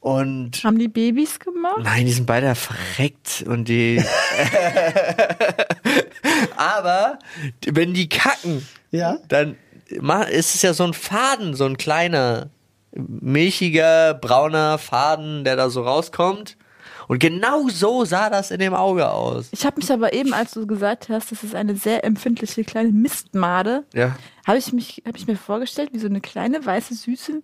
[0.00, 1.80] Und Haben die Babys gemacht?
[1.82, 4.04] Nein, die sind beide verreckt und die.
[6.56, 7.18] Aber
[7.66, 9.16] wenn die kacken, Ja?
[9.28, 9.56] dann
[10.00, 12.50] ma- ist es ja so ein Faden, so ein kleiner,
[12.92, 16.56] milchiger, brauner Faden, der da so rauskommt.
[17.06, 19.48] Und genau so sah das in dem Auge aus.
[19.52, 22.92] Ich habe mich aber eben, als du gesagt hast, das ist eine sehr empfindliche kleine
[22.92, 24.16] Mistmade, Ja.
[24.46, 27.42] habe ich, mich- hab ich mir vorgestellt, wie so eine kleine, weiße, süße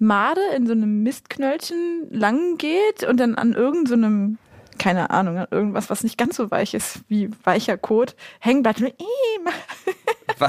[0.00, 4.38] Made in so einem Mistknöllchen lang geht und dann an irgendeinem,
[4.78, 8.80] keine Ahnung, an irgendwas, was nicht ganz so weich ist wie weicher Kot, hängen bleibt.
[8.80, 8.92] Und,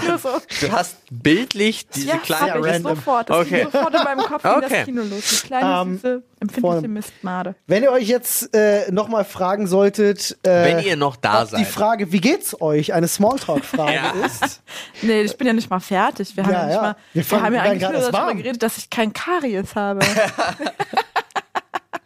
[0.08, 0.30] Nur so.
[0.62, 2.54] Du hast bildlich diese ja, kleine.
[2.54, 2.96] hab ich random.
[2.96, 3.30] sofort.
[3.30, 3.62] Das Okay.
[3.62, 4.68] ging sofort in meinem Kopf Okay.
[4.70, 5.30] das Kino los.
[5.42, 7.56] Die kleine, Ähm, süße, empfindliche Mistmade.
[7.68, 11.56] Wenn ihr euch jetzt äh, nochmal fragen solltet, äh, Wenn ihr noch da ob die
[11.58, 11.68] seid.
[11.68, 14.12] Frage, wie geht's euch, eine Smalltalk-Frage Ja.
[14.26, 14.62] ist.
[15.04, 16.36] Nee, ich bin ja nicht mal fertig.
[16.36, 16.82] Wir haben Ja, ja, nicht ja.
[16.82, 16.96] mal.
[17.14, 20.00] Wir Wir, haben ja eigentlich nur darüber geredet, dass ich kein Karies habe.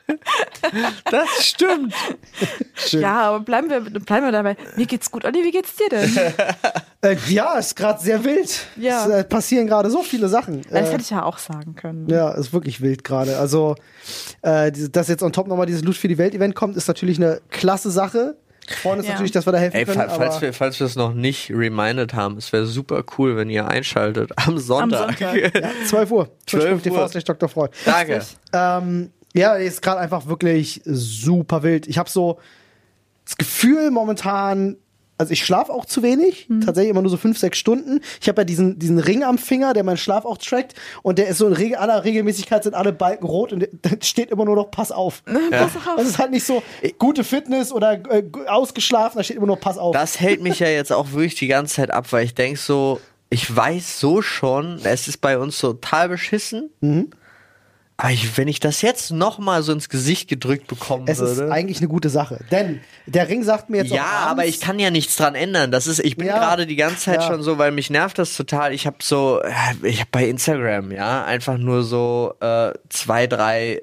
[1.12, 1.94] Das stimmt.
[2.74, 3.02] Schön.
[3.02, 4.58] ja, aber bleiben wir, bleiben wir dabei.
[4.76, 5.24] Mir geht's gut.
[5.26, 6.18] Olli, wie geht's dir denn?
[7.02, 8.66] Äh, ja, ist gerade sehr wild.
[8.76, 9.06] Ja.
[9.06, 10.64] Es äh, passieren gerade so viele Sachen.
[10.70, 12.08] Das Äh, hätte ich ja auch sagen können.
[12.10, 13.38] Ja, ist wirklich wild gerade.
[13.38, 13.76] Also,
[14.42, 17.42] äh, dass jetzt on top nochmal dieses Loot für die Welt-Event kommt, ist natürlich eine
[17.52, 18.36] klasse Sache.
[18.82, 19.14] Freuen uns Ja.
[19.14, 19.98] natürlich, dass wir da helfen Ey, können.
[19.98, 23.52] fa falls wir, falls wir es noch nicht reminded haben, es wäre super cool, wenn
[23.52, 25.20] ihr einschaltet am Sonntag.
[25.20, 25.54] Sonntag.
[25.62, 26.30] ja, 12 Uhr.
[26.48, 27.08] 12 TV Uhr.
[27.08, 27.48] slash Dr.
[27.48, 27.70] Freud.
[27.86, 28.22] Danke.
[28.52, 31.88] Ähm, ja, ist gerade einfach wirklich super wild.
[31.88, 32.40] Ich habe so
[33.26, 34.78] das Gefühl momentan,
[35.18, 36.62] also ich schlafe auch zu wenig, Mhm.
[36.62, 38.02] tatsächlich immer nur so fünf, sechs Stunden.
[38.22, 41.28] Ich habe ja diesen, diesen Ring am Finger, der meinen Schlaf auch trackt und der
[41.28, 44.56] ist so in Reg aller Regelmäßigkeit sind alle Balken rot und da steht immer nur
[44.56, 45.24] noch Pass auf.
[45.52, 45.96] Pass auf.
[45.98, 46.62] Das ist halt nicht so
[47.00, 49.94] gute Fitness oder äh, ausgeschlafen, da steht immer nur Pass auf.
[49.94, 53.00] Das hält mich ja jetzt auch wirklich die ganze Zeit ab, weil ich denke so,
[53.30, 56.70] ich weiß so schon, es ist bei uns total beschissen.
[56.82, 57.10] Mhm.
[58.10, 61.52] Ich, wenn ich das jetzt nochmal so ins Gesicht gedrückt bekommen es ist würde.
[61.54, 64.60] eigentlich eine gute Sache, denn der Ring sagt mir jetzt Ja, auch abends, aber ich
[64.60, 65.72] kann ja nichts dran ändern.
[65.72, 66.38] Das ist, ich bin Ja.
[66.38, 67.28] gerade die ganze Zeit Ja.
[67.28, 68.74] schon so, weil mich nervt das total.
[68.74, 69.52] Ich habe so, äh,
[69.88, 73.82] ich habe bei Instagram, ja, einfach nur so äh, zwei, drei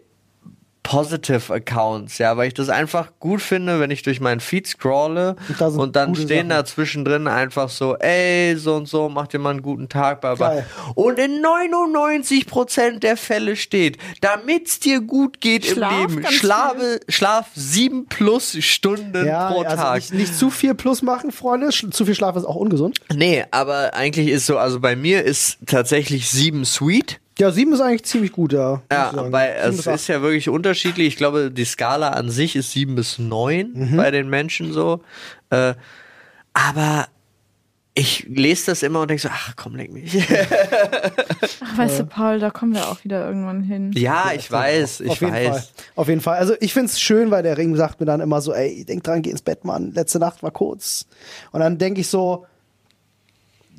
[0.83, 5.37] Positive Accounts, ja, weil ich das einfach gut finde, wenn ich durch meinen Feed scrolle
[5.59, 6.49] Und und dann stehen Sachen.
[6.49, 10.35] da zwischendrin einfach so, ey, so und so, macht dir mal einen guten Tag, bla
[10.35, 10.49] bla.
[10.49, 10.67] Geil.
[10.95, 17.47] Und in 99% der Fälle steht, damit's dir gut geht Schlaf im Leben, schlafe, schlaf
[17.55, 19.95] sieben plus Stunden ja, pro also Tag.
[19.97, 21.69] nicht, nicht zu viel Plus machen, Freunde.
[21.69, 22.99] Zu viel Schlaf ist auch ungesund.
[23.15, 27.21] Nee, aber eigentlich ist so, also bei mir ist tatsächlich sieben sweet.
[27.43, 28.83] Ja, sieben ist eigentlich ziemlich gut, ja.
[28.93, 31.09] Ja, weil es ist ja wirklich unterschiedlich.
[31.09, 33.97] Ich glaube, die Skala an sich ist sieben bis neun Mhm.
[33.97, 35.01] bei den Menschen so.
[35.51, 35.75] Äh,
[36.53, 37.09] aber
[37.95, 40.17] ich lese das immer und denke so, ach komm, leck mich.
[41.61, 43.91] Ach, weißt du, Paul, da kommen wir auch wieder irgendwann hin.
[43.95, 45.49] ja, ich weiß, ich Auf jeden weiß.
[45.49, 45.63] Fall.
[45.97, 46.39] Auf jeden Fall.
[46.39, 49.21] Also ich find's schön, weil der Ring sagt mir dann immer so, ey, denk dran,
[49.21, 49.91] geh ins Bett, Mann.
[49.93, 51.07] Letzte Nacht war kurz.
[51.51, 52.47] Und dann denke ich so,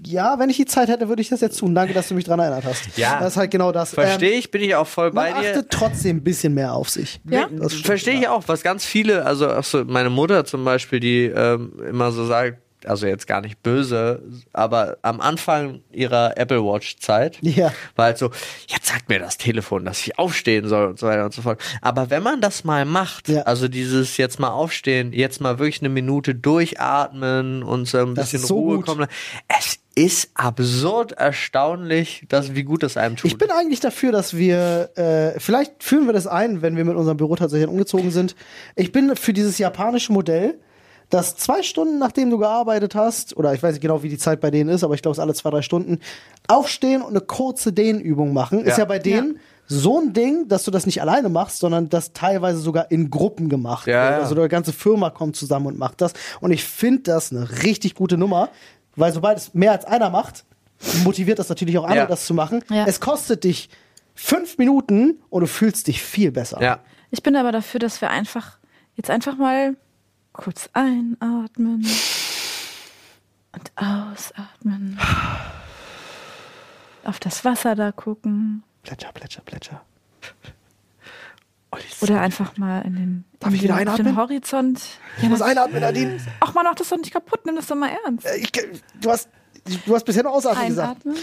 [0.06, 1.74] ja, wenn ich die Zeit hätte, würde ich das jetzt tun.
[1.76, 2.98] Danke, dass du mich dran erinnert hast.
[2.98, 3.20] Ja.
[3.20, 3.94] Das ist halt genau das.
[3.94, 5.50] Verstehe Ähm, ich, bin ich auch voll man bei dir.
[5.50, 7.22] achtet trotzdem ein bisschen mehr auf sich.
[7.30, 7.48] Ja?
[7.84, 12.12] Verstehe ich auch, was ganz viele, also so meine Mutter zum Beispiel, die ähm, immer
[12.12, 14.22] so sagt, also jetzt gar nicht böse,
[14.54, 17.72] aber am Anfang ihrer Apple Watch Zeit Ja.
[17.96, 18.32] war halt so,
[18.68, 21.62] jetzt sagt mir das Telefon, dass ich aufstehen soll und so weiter und so fort.
[21.82, 23.42] Aber wenn man das mal macht, Ja.
[23.44, 28.32] also dieses jetzt mal aufstehen, jetzt mal wirklich eine Minute durchatmen und so ein Das
[28.32, 28.86] bisschen so Ruhe gut.
[28.86, 29.08] kommen,
[29.48, 33.30] es ist absurd erstaunlich, dass, wie gut das einem tut.
[33.32, 36.96] Ich bin eigentlich dafür, dass wir, äh, vielleicht führen wir das ein, wenn wir mit
[36.96, 38.36] unserem Büro tatsächlich umgezogen sind.
[38.76, 40.60] Ich bin für dieses japanische Modell,
[41.10, 44.40] dass zwei Stunden nachdem du gearbeitet hast, oder ich weiß nicht genau, wie die Zeit
[44.42, 46.00] bei denen ist, aber ich glaube, es ist alle zwei, drei Stunden,
[46.48, 48.60] aufstehen und eine kurze Dehnübung machen.
[48.62, 48.80] Ist Ja.
[48.80, 52.60] ja bei denen so ein Ding, dass du das nicht alleine machst, sondern das teilweise
[52.60, 54.12] sogar in Gruppen gemacht Ja, wird.
[54.14, 54.20] ja.
[54.20, 56.14] Also eine ganze Firma kommt zusammen und macht das.
[56.42, 58.50] Und ich finde das eine richtig gute Nummer,
[58.96, 60.44] weil sobald es mehr als einer macht,
[61.06, 62.06] motiviert das natürlich auch andere, Ja.
[62.08, 62.62] das zu machen.
[62.70, 62.86] Ja.
[62.86, 63.70] Es kostet dich
[64.16, 66.62] fünf Minuten und du fühlst dich viel besser.
[66.62, 66.80] ja.
[67.10, 68.58] Ich bin aber dafür, dass wir einfach
[68.96, 69.76] jetzt einfach mal
[70.34, 71.86] kurz einatmen
[73.52, 75.00] und ausatmen.
[77.04, 78.64] Auf das Wasser da gucken.
[78.84, 79.82] Plätscher, plätscher, plätscher.
[82.02, 84.06] Oder einfach mal in den, in den, einatmen?
[84.08, 84.82] den Horizont.
[85.22, 86.20] Ich muss einatmen, Nadine.
[86.40, 88.26] Ach man, mach das doch nicht kaputt, nimm das doch mal ernst.
[88.26, 89.30] Äh, Ich, du, hast,
[89.86, 91.06] du hast bisher nur ausatmen gesagt.
[91.06, 91.18] Einatmen.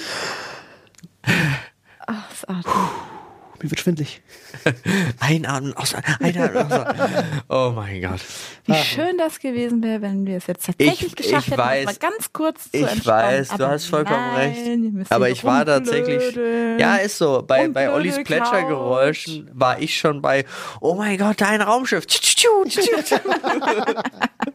[2.06, 3.19] Ausatmen.
[3.62, 4.22] Mir wird schwindlig.
[5.20, 7.24] Einatmen, ausatmen, einatmen, ausatmen.
[7.48, 8.20] Oh mein Gott.
[8.64, 11.84] Wie schön das gewesen wäre, wenn wir es jetzt tatsächlich Ich- geschafft ich hätten, weiß-
[11.84, 15.12] mal ganz kurz zu Ich weiß, du hast vollkommen nein, recht.
[15.12, 16.38] Aber ich war tatsächlich.
[16.78, 17.44] Ja, ist so.
[17.46, 20.46] Bei, bei Ollis Plätschergeräuschen war ich schon bei,
[20.80, 22.06] oh mein Gott, dein Raumschiff.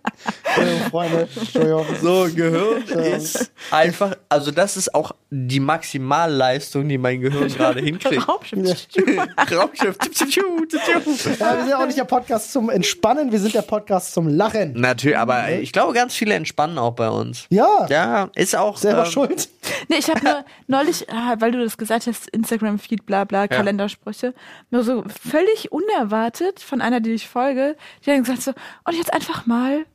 [0.46, 1.28] Entschuldigung, Freunde.
[1.36, 1.86] Entschuldigung.
[2.02, 2.84] So, Gehirn
[3.18, 8.28] ist einfach, also das ist auch die Maximalleistung, die mein Gehirn gerade hinkriegt.
[8.28, 8.88] Raumschiff.
[9.52, 9.98] Raumschiff.
[10.02, 14.28] Ja, wir sind ja auch nicht der Podcast zum Entspannen, wir sind der Podcast zum
[14.28, 14.74] Lachen.
[14.80, 17.46] Natürlich, aber ich glaube, ganz viele entspannen auch bei uns.
[17.50, 18.78] Ja, Ja, ist auch.
[18.78, 19.50] selber ähm, schuld.
[19.90, 24.34] Nee, ich habe nur neulich, ah, weil du das gesagt hast, Instagram-Feed, bla bla, Kalendersprüche,
[24.72, 28.52] nur so völlig unerwartet von einer, die ich folge, die hat gesagt so,
[28.86, 29.86] und jetzt einfach mal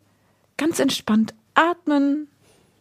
[0.61, 2.29] ganz entspannt atmen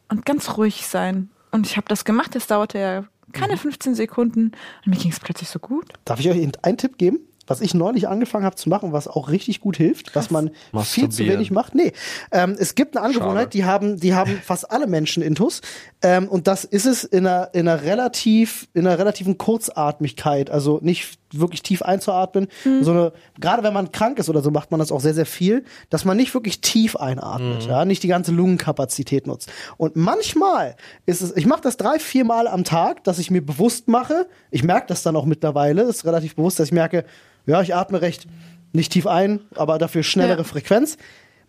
[0.10, 1.30] und ganz ruhig sein.
[1.52, 4.52] Und ich habe das gemacht, das dauerte ja keine 15 Sekunden
[4.86, 5.86] und mir ging es plötzlich so gut.
[6.04, 7.20] Darf ich euch einen Tipp geben?
[7.48, 10.52] Was ich neulich angefangen habe zu machen, was auch richtig gut hilft, was man
[10.84, 11.74] viel zu wenig macht.
[11.74, 11.94] Nee,
[12.32, 13.24] ähm, es gibt eine Schade.
[13.24, 15.62] Angewohnheit, die haben, die haben fast alle Menschen intus.
[16.04, 20.52] Ähm, und das ist es in einer, in einer relativ, in einer relativen Kurzatmigkeit.
[20.52, 22.48] Also nicht wirklich tief einzuatmen.
[22.82, 25.26] So eine, gerade wenn man krank ist oder so, macht man das auch sehr, sehr
[25.26, 29.52] viel, dass man nicht wirklich tief einatmet, ja, nicht die ganze Lungenkapazität nutzt.
[29.78, 33.46] Und manchmal ist es, ich mache das drei, vier Mal am Tag, dass ich mir
[33.46, 37.06] bewusst mache, ich merke das dann auch mittlerweile, ist relativ bewusst, dass ich merke,
[37.46, 38.28] ja, ich atme recht
[38.74, 40.44] nicht tief ein, aber dafür schnellere Ja.
[40.44, 40.98] Frequenz.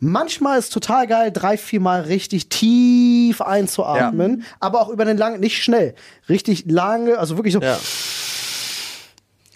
[0.03, 5.41] Manchmal ist total geil, drei, vier Mal richtig tief einzuatmen, aber auch über den langen,
[5.41, 5.95] nicht schnell,
[6.31, 7.79] richtig lange, also wirklich so Ja.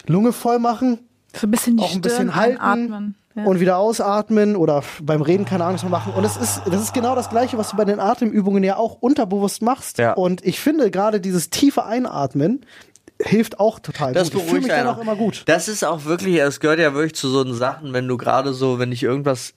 [0.07, 0.99] Lunge voll machen,
[1.35, 3.15] So ein bisschen die auch ein bisschen Stirn halten einatmen.
[3.35, 3.43] Ja.
[3.43, 6.13] und wieder ausatmen oder beim Reden keine Ahnung was machen.
[6.13, 8.93] Und das ist, das ist genau das Gleiche, was du bei den Atemübungen ja auch
[9.01, 9.97] unterbewusst machst.
[9.97, 10.13] Ja.
[10.13, 12.65] Und ich finde gerade dieses tiefe Einatmen
[13.21, 14.39] hilft auch total Das gut.
[14.39, 15.43] Ich beruhigt mich dann einen auch immer gut.
[15.47, 18.53] Das ist auch wirklich, es gehört ja wirklich zu so den Sachen, wenn du gerade
[18.53, 19.53] so, wenn dich irgendwas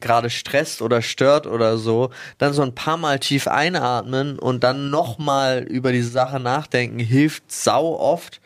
[0.00, 4.90] gerade stresst oder stört oder so, dann so ein paar Mal tief einatmen und dann
[4.90, 8.40] nochmal über diese Sache nachdenken, hilft sau oft.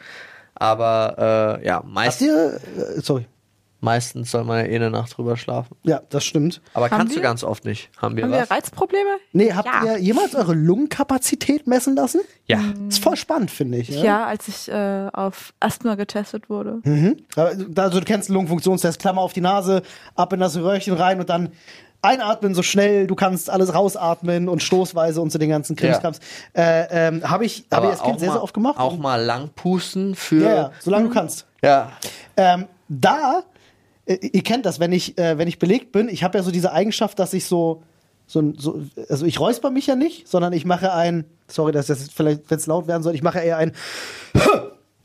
[0.57, 2.55] Aber äh, ja, Habt meist, ihr,
[2.97, 3.27] äh, sorry.
[3.81, 5.77] meistens soll man ja eh eine Nacht drüber schlafen.
[5.85, 6.61] Ja, das stimmt.
[6.75, 7.23] Aber Haben kannst du wir?
[7.23, 7.91] ganz oft nicht.
[7.99, 8.49] Haben wir Haben was?
[8.49, 9.11] wir Reizprobleme?
[9.33, 9.85] Nee, habt Ja.
[9.85, 12.21] ihr jemals eure Lungenkapazität messen lassen?
[12.47, 12.61] ja.
[12.89, 13.89] Ist voll spannend, finde ich.
[13.91, 16.81] Ja, als ich äh, auf Asthma getestet wurde.
[16.85, 17.17] Mhm.
[17.37, 19.83] Also du kennst den Lungenfunktionstest, Klammer auf die Nase,
[20.15, 21.51] ab in das Röhrchen rein und dann
[22.07, 26.21] einatmen so schnell, du kannst alles rausatmen und stoßweise und so den ganzen Krimskrams.
[26.55, 28.79] Äh, ähm, habe ich, hab ich als Kind sehr, sehr oft gemacht.
[28.79, 30.43] Auch mal lang pusten für.
[30.43, 31.47] ja, ja, solange du kannst.
[31.63, 31.93] ja.
[32.37, 33.43] Ähm, da,
[34.05, 36.51] äh, ihr kennt das, wenn ich, äh, wenn ich belegt bin, ich habe ja so
[36.51, 37.83] diese Eigenschaft, dass ich so,
[38.27, 42.09] so, so, also ich räusper mich ja nicht, sondern ich mache ein, sorry, dass das
[42.11, 43.73] vielleicht, wenn es laut werden soll, ich mache eher ein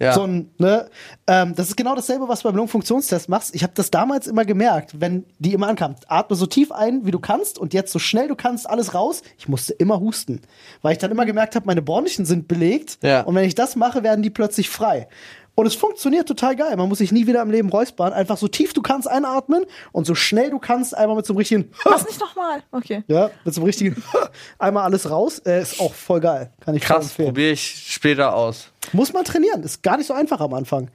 [0.01, 0.13] Ja.
[0.13, 0.89] so ein, ne?
[1.27, 3.53] Ähm, das ist genau dasselbe, was du beim Lungenfunktionstest machst.
[3.55, 5.95] Ich habe das damals immer gemerkt, wenn die immer ankam.
[6.07, 9.21] Atme so tief ein, wie du kannst und jetzt so schnell du kannst, alles raus.
[9.37, 10.41] Ich musste immer husten,
[10.81, 13.21] weil ich dann immer gemerkt habe, meine Bornchen sind belegt Ja.
[13.21, 15.07] und wenn ich das mache, werden die plötzlich frei.
[15.53, 16.75] Und es funktioniert total geil.
[16.77, 18.13] Man muss sich nie wieder im Leben räuspern.
[18.13, 21.39] Einfach so tief du kannst einatmen und so schnell du kannst einmal mit so einem
[21.39, 22.63] richtigen Mach's nicht nochmal.
[22.71, 23.03] Okay.
[23.07, 24.01] ja, mit so einem richtigen
[24.59, 25.39] einmal alles raus.
[25.39, 26.51] Äh, ist auch voll geil.
[26.61, 28.70] Kann ich Krass, probiere ich später aus.
[28.93, 29.63] Muss man trainieren.
[29.63, 30.89] Ist gar nicht so einfach am Anfang.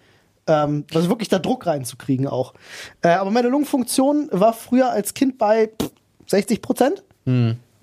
[0.46, 2.54] Ähm, also wirklich da Druck reinzukriegen auch.
[3.02, 5.90] Äh, aber meine Lungenfunktion war früher als Kind bei pff,
[6.26, 7.02] 60 Prozent.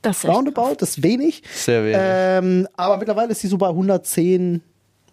[0.01, 1.43] Das ist Roundabout, das ist wenig.
[1.53, 1.97] Sehr wenig.
[1.99, 4.61] Ähm, aber mittlerweile ist sie so bei 110,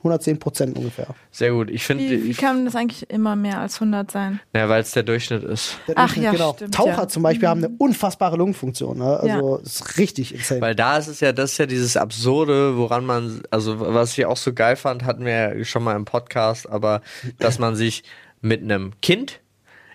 [0.01, 1.09] 110 Prozent ungefähr.
[1.31, 1.71] Sehr gut.
[1.71, 4.41] Ich finde, Wie, wie kann das eigentlich immer mehr als 100 sein?
[4.55, 5.77] ja, weil es der Durchschnitt ist.
[5.87, 6.53] Der Ach Durchschnitt, ja, genau.
[6.55, 7.09] stimmt, Taucher ja.
[7.09, 8.99] zum Beispiel haben eine unfassbare Lungenfunktion.
[8.99, 9.21] Ne?
[9.21, 9.63] Also Ja.
[9.63, 10.61] ist richtig insane.
[10.61, 14.25] Weil da ist es ja, das ist ja dieses Absurde, woran man, also was ich
[14.27, 17.03] auch so geil fand, hatten wir ja schon mal im Podcast, aber
[17.39, 18.03] dass man sich
[18.41, 19.41] mit einem Kind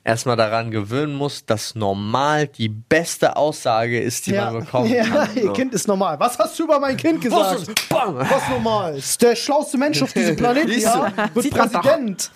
[0.06, 4.52] erstmal daran gewöhnen muss, dass normal die beste Aussage ist, die ja.
[4.52, 5.30] man bekommen ja, kann.
[5.36, 5.54] ihr So.
[5.54, 6.18] Kind ist normal.
[6.20, 7.80] Was hast du über mein Kind Was gesagt?
[7.80, 8.16] ist, bam!
[8.16, 8.98] Was normal?
[8.98, 11.12] Ist der schlauste Mensch auf diesem Planeten, ja?
[11.34, 11.44] du?
[11.44, 11.54] Wird.
[11.54, 12.32] Präsident.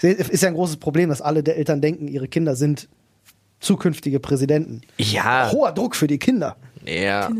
[0.00, 2.88] Ist ja ein großes Problem, dass alle der Eltern denken, ihre Kinder sind
[3.60, 4.80] zukünftige Präsidenten.
[4.98, 6.56] Ja, Hoher Druck für die Kinder.
[6.84, 7.30] ja.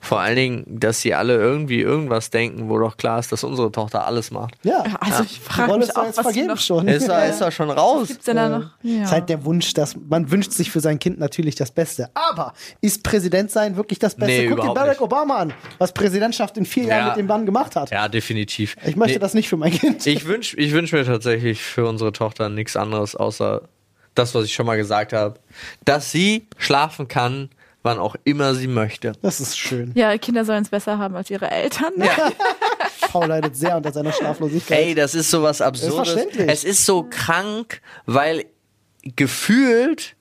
[0.00, 3.70] Vor allen Dingen, dass sie alle irgendwie irgendwas denken, wo doch klar ist, dass unsere
[3.72, 4.54] Tochter alles macht.
[4.62, 6.88] Ja, Also ich frage mich auch, jetzt was vergeben noch schon.
[6.88, 8.08] Ist er, ist er schon raus?
[8.08, 8.70] gibt's denn da noch?
[8.82, 9.04] Ja.
[9.04, 12.10] Ist halt der Wunsch, dass man wünscht sich für sein Kind natürlich das Beste.
[12.14, 14.32] Aber ist Präsident sein wirklich das Beste?
[14.42, 15.00] Nee, Guck dir Barack nicht.
[15.00, 17.08] Obama an, was Präsidentschaft in vier Jahren Ja.
[17.08, 17.90] mit dem Mann gemacht hat.
[17.90, 18.76] Ja, definitiv.
[18.86, 20.06] Ich möchte Nee, das nicht für mein Kind.
[20.06, 23.62] Ich wünsche ich wünsch mir tatsächlich für unsere Tochter nichts anderes, außer
[24.14, 25.38] das, was ich schon mal gesagt habe.
[25.84, 27.50] Dass sie schlafen kann,
[27.82, 29.12] wann auch immer sie möchte.
[29.22, 29.92] Das ist schön.
[29.94, 31.92] Ja, Kinder sollen es besser haben als ihre Eltern.
[31.96, 32.08] Ne?
[33.00, 34.78] Paul leidet sehr unter seiner Schlaflosigkeit.
[34.78, 35.94] Ey, das ist sowas Absurdes.
[35.94, 36.48] verständlich.
[36.50, 38.44] Es ist so krank, weil
[39.16, 40.16] gefühlt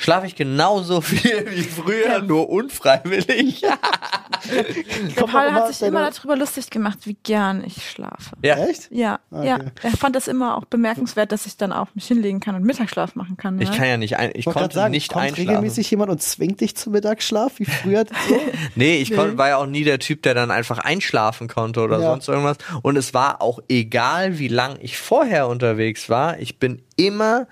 [0.00, 3.62] schlafe ich genauso viel wie früher, nur unfreiwillig.
[5.16, 8.36] Paul hat sich immer darüber lustig gemacht, wie gern ich schlafe.
[8.42, 8.56] Ja.
[8.56, 8.88] Echt?
[8.90, 9.54] Ja, Ah, ja.
[9.56, 9.70] okay.
[9.82, 13.14] Er fand das immer auch bemerkenswert, dass ich dann auch mich hinlegen kann und Mittagsschlaf
[13.14, 13.60] machen kann.
[13.60, 13.74] Ich ja.
[13.76, 15.48] kann ja nicht ein, ich konnte sagen, nicht kommt einschlafen.
[15.48, 18.40] regelmäßig jemand und zwingt dich zum Mittagsschlaf, wie früher so?
[18.74, 19.36] Nee, ich Nee.
[19.36, 22.10] War ja auch nie der Typ, der dann einfach einschlafen konnte oder Ja.
[22.10, 22.56] sonst irgendwas.
[22.82, 26.38] Und es war auch egal, wie lang ich vorher unterwegs war.
[26.38, 27.46] Ich bin immer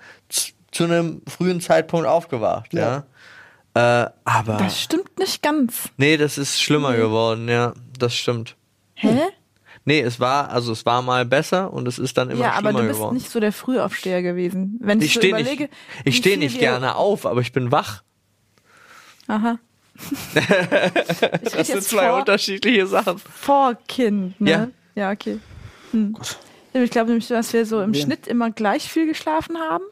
[0.71, 3.05] zu, einem frühen Zeitpunkt aufgewacht, ja.
[3.73, 5.89] Äh, aber Das stimmt nicht ganz.
[5.97, 7.73] nee, das ist schlimmer geworden, ja.
[7.97, 8.55] Das stimmt.
[8.95, 9.19] Hä?
[9.85, 12.69] Nee, es war, also es war mal besser und es ist dann immer ja, aber
[12.69, 13.15] schlimmer du bist geworden.
[13.15, 14.77] nicht so der Frühaufsteher gewesen.
[14.81, 15.73] Wenn ich, ich so stehe überlege, nicht,
[16.05, 18.03] ich stehe nicht gerne auf, aber ich bin wach.
[19.27, 19.57] Aha.
[21.53, 23.17] Das sind zwei vor, unterschiedliche Sachen.
[23.17, 24.49] vor Kind, ne?
[24.51, 24.67] Ja.
[24.95, 25.39] Ja, okay.
[25.91, 26.15] Hm.
[26.73, 27.93] Ich glaube nämlich, dass wir so im.
[27.93, 29.83] Schnitt immer gleich viel geschlafen haben.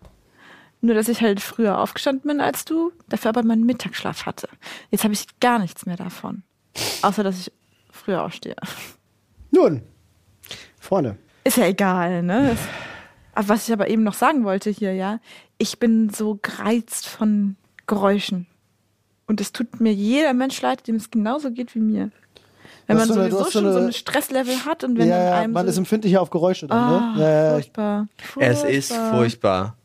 [0.82, 4.48] Nur, dass ich halt früher aufgestanden bin als du, dafür aber meinen Mittagsschlaf hatte.
[4.92, 6.44] Jetzt habe ich gar nichts mehr davon.
[7.02, 7.52] Außer, dass ich
[7.92, 8.56] früher aufstehe.
[9.52, 9.82] Nun,
[10.80, 12.50] Freunde, Ist ja egal, ne?
[12.52, 12.60] Das,
[13.34, 15.20] aber was ich aber eben noch sagen wollte hier, ja,
[15.58, 17.56] ich bin so gereizt von
[17.88, 18.46] Geräuschen.
[19.26, 22.12] Und es tut mir jeder Mensch leid, dem es genauso geht wie mir.
[22.86, 25.66] Wenn man so eine- sowieso schon so ein Stresslevel hat und wenn ja, einem man
[25.66, 27.22] so, ist empfindlicher auf Geräusche dann, Ah, ne?
[27.22, 28.08] Ja, ja, ich- furchtbar,
[28.40, 29.77] Es ist furchtbar.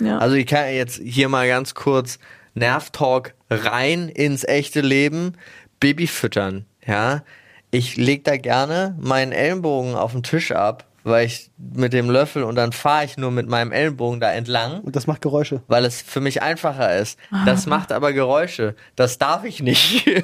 [0.00, 0.18] Ja.
[0.18, 2.18] Also ich kann jetzt hier mal ganz kurz
[2.54, 5.34] Nervtalk rein ins echte Leben.
[5.80, 7.22] Baby füttern, ja.
[7.70, 12.42] Ich leg da gerne meinen Ellenbogen auf den Tisch ab, weil ich mit dem Löffel
[12.42, 15.62] und dann fahre ich nur mit meinem Ellenbogen da entlang, Und das macht Geräusche.
[15.68, 17.18] weil es für mich einfacher ist.
[17.44, 18.74] Das macht aber Geräusche.
[18.96, 20.04] Das darf ich nicht.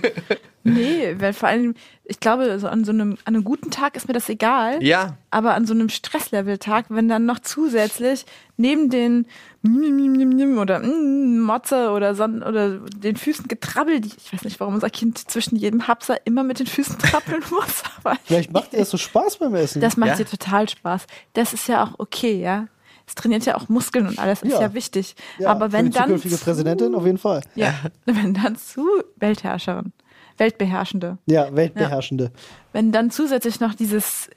[0.66, 1.74] Nee, weil vor allem,
[2.06, 4.82] ich glaube, so an so einem, an einem guten Tag ist mir das egal.
[4.82, 5.18] ja.
[5.30, 8.24] Aber an so einem Stresslevel-Tag, wenn dann noch zusätzlich
[8.56, 9.26] neben den
[9.64, 15.18] Oder mm, Motze oder, son oder den Füßen getrabbelt, ich weiß nicht, warum unser Kind
[15.30, 18.98] zwischen jedem Hapser immer mit den Füßen trappeln muss, aber Vielleicht macht dir das so
[18.98, 19.80] Spaß beim Essen.
[19.80, 20.16] das macht Ja.
[20.16, 21.06] dir total Spaß.
[21.32, 22.66] Das ist ja auch okay, ja.
[23.06, 24.60] Es trainiert ja auch Muskeln und alles, ist Ja.
[24.62, 25.14] ja, wichtig.
[25.38, 27.42] ja, aber wenn für die dann zukünftige zu, Präsidentin auf jeden Fall.
[27.54, 27.74] ja,
[28.06, 29.92] wenn dann zu Weltherrscherin,
[30.38, 32.32] Weltbeherrschende, Ja, Weltbeherrschende.
[32.72, 34.28] wenn dann zusätzlich noch dieses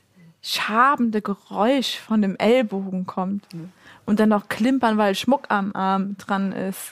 [0.42, 3.46] schabende Geräusch von dem Ellbogen kommt
[4.08, 6.92] und dann noch klimpern, weil Schmuck am Arm dran ist.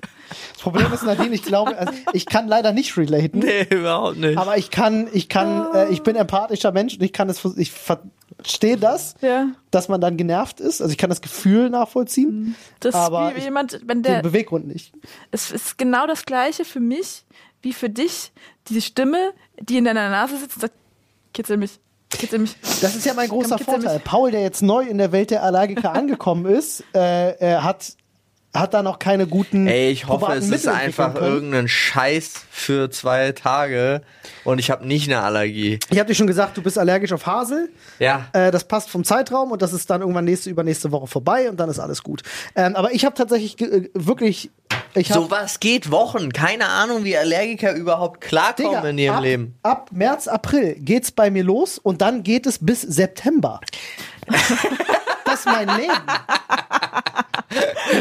[0.54, 3.40] Das Problem ist, Nadine, ich glaube, also ich kann leider nicht relaten.
[3.40, 4.38] Nee, überhaupt nicht.
[4.38, 7.72] Aber ich kann, ich kann, äh, ich bin empathischer Mensch und ich kann es, ich
[7.72, 9.48] verstehe das, Ja.
[9.72, 10.82] dass man dann genervt ist.
[10.82, 14.22] Also ich kann das Gefühl nachvollziehen, Das aber ist wie ich, jemand, wenn den der,
[14.22, 14.94] Beweggrund nicht.
[15.32, 17.24] es ist genau das Gleiche für mich
[17.62, 18.32] wie für dich.
[18.68, 20.74] Diese Stimme, die in deiner Nase sitzt und sagt,
[21.34, 21.80] kitzel mich,
[22.18, 22.56] kitzel mich.
[22.82, 23.96] Das ist ja mein großer Komm, Vorteil.
[23.96, 24.04] mich.
[24.04, 27.94] Paul, der jetzt neu in der Welt der Allergiker angekommen ist, äh, hat,
[28.56, 29.68] hat da noch keine guten.
[29.68, 34.02] Ey, ich hoffe, es ist Mittel einfach irgendein Scheiß für zwei Tage
[34.44, 35.80] und ich habe nicht eine Allergie.
[35.90, 37.70] Ich habe dir schon gesagt, du bist allergisch auf Hasel.
[38.00, 38.28] Ja.
[38.34, 41.60] Äh, das passt vom Zeitraum und das ist dann irgendwann nächste, übernächste Woche vorbei und
[41.60, 42.24] dann ist alles gut.
[42.56, 44.52] Ähm, aber ich habe tatsächlich äh, wirklich.
[44.94, 46.32] Ich hab, So was geht Wochen.
[46.32, 49.56] Keine Ahnung, wie Allergiker überhaupt klarkommen Digga, in ihrem ab, Leben.
[49.64, 53.60] Ab März, April geht's bei mir los und dann geht es bis September.
[55.36, 55.94] das ist mein Leben.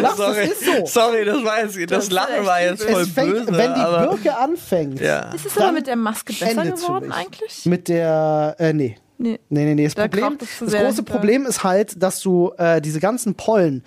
[0.00, 0.86] Lachst, das ist so.
[0.86, 3.46] Sorry, das war jetzt, das, ist Lachen war jetzt voll fängt, böse.
[3.52, 5.30] wenn die aber, Birke anfängt, ja.
[5.32, 7.64] Ist es aber mit der Maske besser geworden eigentlich?
[7.66, 8.96] mit der, äh, nee.
[9.16, 9.38] Nee.
[9.48, 9.84] Nee, nee, nee.
[9.84, 11.04] Das, Da Problem, das sehr große.
[11.04, 13.84] Problem ist halt, dass du äh, diese ganzen Pollen,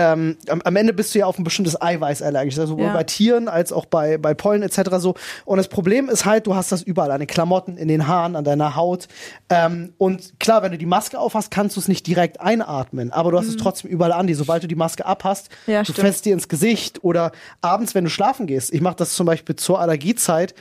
[0.00, 2.92] ähm, am, am Ende bist du ja auf ein bestimmtes Eiweiß allergisch, also sowohl Ja.
[2.94, 4.80] bei Tieren als auch bei, bei Pollen etc.
[4.98, 5.14] so.
[5.44, 8.36] Und das Problem ist halt, du hast das überall, an den Klamotten, in den Haaren,
[8.36, 9.08] an deiner Haut.
[9.50, 13.30] Ähm, und klar, wenn du die Maske aufhast, kannst du es nicht direkt einatmen, aber
[13.32, 14.36] du hast es trotzdem überall an dir.
[14.36, 15.72] Sobald du die Maske abhast, Mhm.
[15.72, 18.72] Ja, du fällst dir ins Gesicht oder abends, wenn du schlafen gehst.
[18.72, 20.54] Ich mache das zum Beispiel zur Allergiezeit.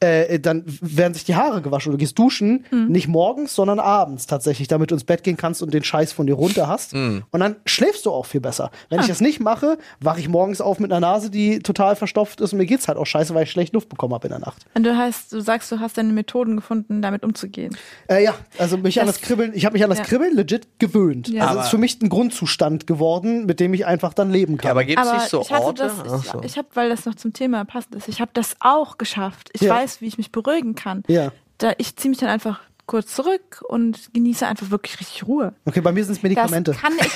[0.00, 1.92] Äh, dann werden sich die Haare gewaschen.
[1.92, 2.88] Du gehst duschen, Hm.
[2.88, 6.26] nicht morgens, sondern abends tatsächlich, damit du ins Bett gehen kannst und den Scheiß von
[6.26, 6.92] dir runter hast.
[6.92, 7.22] Hm.
[7.30, 8.70] Und dann schläfst du auch viel besser.
[8.90, 9.02] Wenn Ah.
[9.02, 12.52] ich das nicht mache, wache ich morgens auf mit einer Nase, die total verstopft ist
[12.52, 14.66] und mir geht's halt auch scheiße, weil ich schlecht Luft bekommen habe in der Nacht.
[14.74, 17.74] Und du heißt, du sagst, du hast deine Methoden gefunden, damit umzugehen.
[18.08, 20.04] Äh, ja, also mich an Das- das Kribbeln, ich habe mich an das Ja.
[20.04, 21.28] Kribbeln legit gewöhnt.
[21.28, 21.46] Ja.
[21.46, 24.66] Also es ist für mich ein Grundzustand geworden, mit dem ich einfach dann leben kann.
[24.68, 25.82] Ja, aber gibt es Aber nicht so ich Orte?
[25.84, 26.42] das, ich, so.
[26.42, 29.50] ich habe, weil das noch zum Thema passend ist, ich habe das auch geschafft.
[29.52, 29.74] Ich Ja.
[29.74, 31.02] weiß, wie ich mich beruhigen kann.
[31.06, 31.32] Ja.
[31.58, 35.54] Da, ich ziehe mich dann einfach kurz zurück und genieße einfach wirklich richtig Ruhe.
[35.64, 36.72] okay, bei mir sind es Das Medikamente.
[36.72, 37.06] kann ich.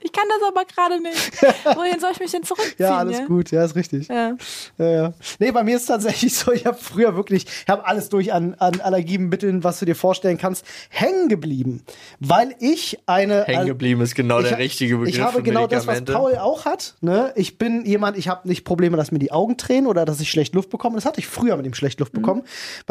[0.00, 1.42] ich kann das aber gerade nicht.
[1.76, 2.76] Wohin soll ich mich denn zurückziehen?
[2.78, 3.26] Ja, alles ja?
[3.26, 4.08] gut, ja, ist richtig.
[4.08, 4.36] Ja.
[4.78, 5.12] Ja, ja.
[5.38, 8.32] Nee, bei mir ist es tatsächlich so, ich habe früher wirklich, ich habe alles durch
[8.32, 11.82] an, an Allergiemitteln, was du dir vorstellen kannst, hängen geblieben.
[12.20, 13.44] Weil ich eine.
[13.44, 16.04] Hängen geblieben ist genau ich, der richtige Begriff Ich habe für genau das, was.
[16.04, 16.94] Paul auch hat.
[17.00, 17.32] Ne?
[17.36, 20.30] Ich bin jemand, ich habe nicht Probleme, dass mir die Augen tränen oder dass ich
[20.30, 20.96] schlecht Luft bekomme.
[20.96, 22.42] Das hatte ich früher mit dem schlecht Luft bekommen.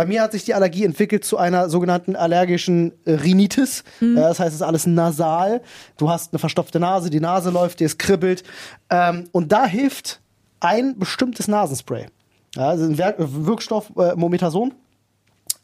[0.01, 3.83] Bei mir hat sich die Allergie entwickelt zu einer sogenannten allergischen Rhinitis.
[4.01, 5.61] Äh, das heißt, es ist alles nasal.
[5.97, 8.41] Du hast eine verstopfte Nase, die Nase läuft, dir es kribbelt.
[8.89, 10.19] Ähm, und da hilft
[10.59, 12.07] ein bestimmtes Nasenspray.
[12.55, 14.73] Ja, also ein Werk Wirkstoff äh, Mometason.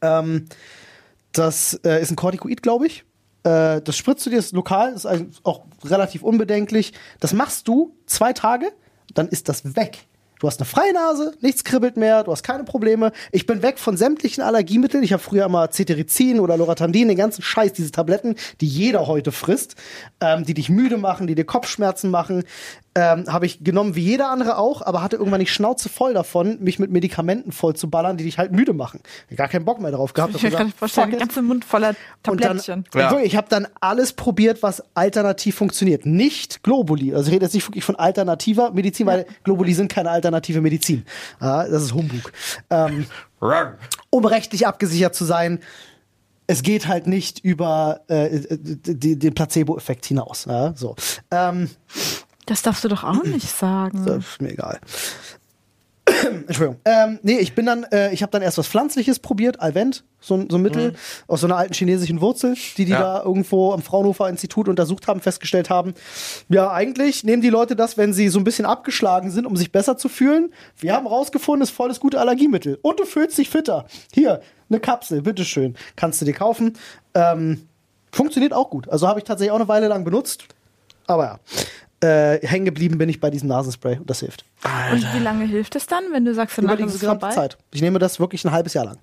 [0.03, 0.45] Ähm,
[1.31, 3.05] das äh, ist ein Corticoid, glaube ich.
[3.41, 5.07] Äh, das spritzt du dir ist lokal, ist
[5.41, 6.93] auch relativ unbedenklich.
[7.19, 8.71] Das machst du zwei Tage,
[9.15, 10.05] dann ist das weg.
[10.39, 13.11] Du hast eine freie Nase, nichts kribbelt mehr, du hast keine Probleme.
[13.31, 15.03] Ich bin weg von sämtlichen Allergiemitteln.
[15.03, 19.31] Ich habe früher immer Cetirizin oder Loratadin, den ganzen Scheiß, diese Tabletten, die jeder heute
[19.31, 19.75] frisst,
[20.21, 22.43] ähm, die dich müde machen, die dir Kopfschmerzen machen.
[22.97, 26.57] Ähm, habe ich genommen wie jeder andere auch, aber hatte irgendwann die Schnauze voll davon,
[26.61, 29.01] mich mit Medikamenten voll zu ballern, die dich halt müde machen.
[29.35, 30.33] Gar keinen Bock mehr drauf gehabt.
[30.33, 31.19] Ich kann mir vorstellen, fuck der it.
[31.19, 31.89] ganze Mund voller
[32.27, 32.85] Und dann, Tablettchen.
[32.95, 33.19] Ja.
[33.19, 36.07] ich habe dann alles probiert, was alternativ funktioniert.
[36.07, 37.13] Nicht Globuli.
[37.13, 41.05] Also ich rede jetzt nicht wirklich von alternativer Medizin, weil Globuli sind keine alternative Medizin.
[41.39, 42.31] Ja, das ist Humbug.
[42.71, 43.05] Ähm,
[44.09, 45.59] um rechtlich abgesichert zu sein,
[46.47, 50.45] es geht halt nicht über äh, die, den Placebo-Effekt hinaus.
[50.45, 50.95] Ja, so.
[51.29, 51.69] Ähm,
[52.47, 54.03] Das darfst du doch auch nicht sagen.
[54.05, 54.79] das ist mir egal.
[56.47, 56.79] Entschuldigung.
[56.85, 60.35] Ähm, nee, ich bin dann, äh, ich habe dann erst was Pflanzliches probiert, Alvent, so,
[60.35, 60.95] ein- so ein Mittel
[61.27, 62.99] aus so einer alten chinesischen Wurzel, die die Ja.
[63.01, 65.93] da irgendwo am Fraunhofer Institut untersucht haben, festgestellt haben.
[66.47, 69.73] Ja, eigentlich nehmen die Leute das, wenn sie so ein bisschen abgeschlagen sind, um sich
[69.73, 70.53] besser zu fühlen.
[70.77, 72.79] Wir haben rausgefunden, es ist voll das gute Allergiemittel.
[72.81, 73.85] Und du fühlst dich fitter.
[74.13, 74.39] Hier,
[74.69, 75.75] eine Kapsel, bitteschön.
[75.97, 76.77] Kannst du dir kaufen.
[77.13, 77.67] Ähm,
[78.13, 78.87] funktioniert auch gut.
[78.87, 80.45] Also habe ich tatsächlich auch eine Weile lang benutzt.
[81.05, 81.39] Aber ja.
[81.99, 84.45] Äh, hängen geblieben bin ich bei diesem Nasenspray und das hilft.
[84.91, 87.35] Und wie lange hilft es dann, wenn du sagst, Über danach die ist es?
[87.35, 87.57] Zeit.
[87.73, 88.97] Ich nehme das wirklich ein halbes Jahr lang.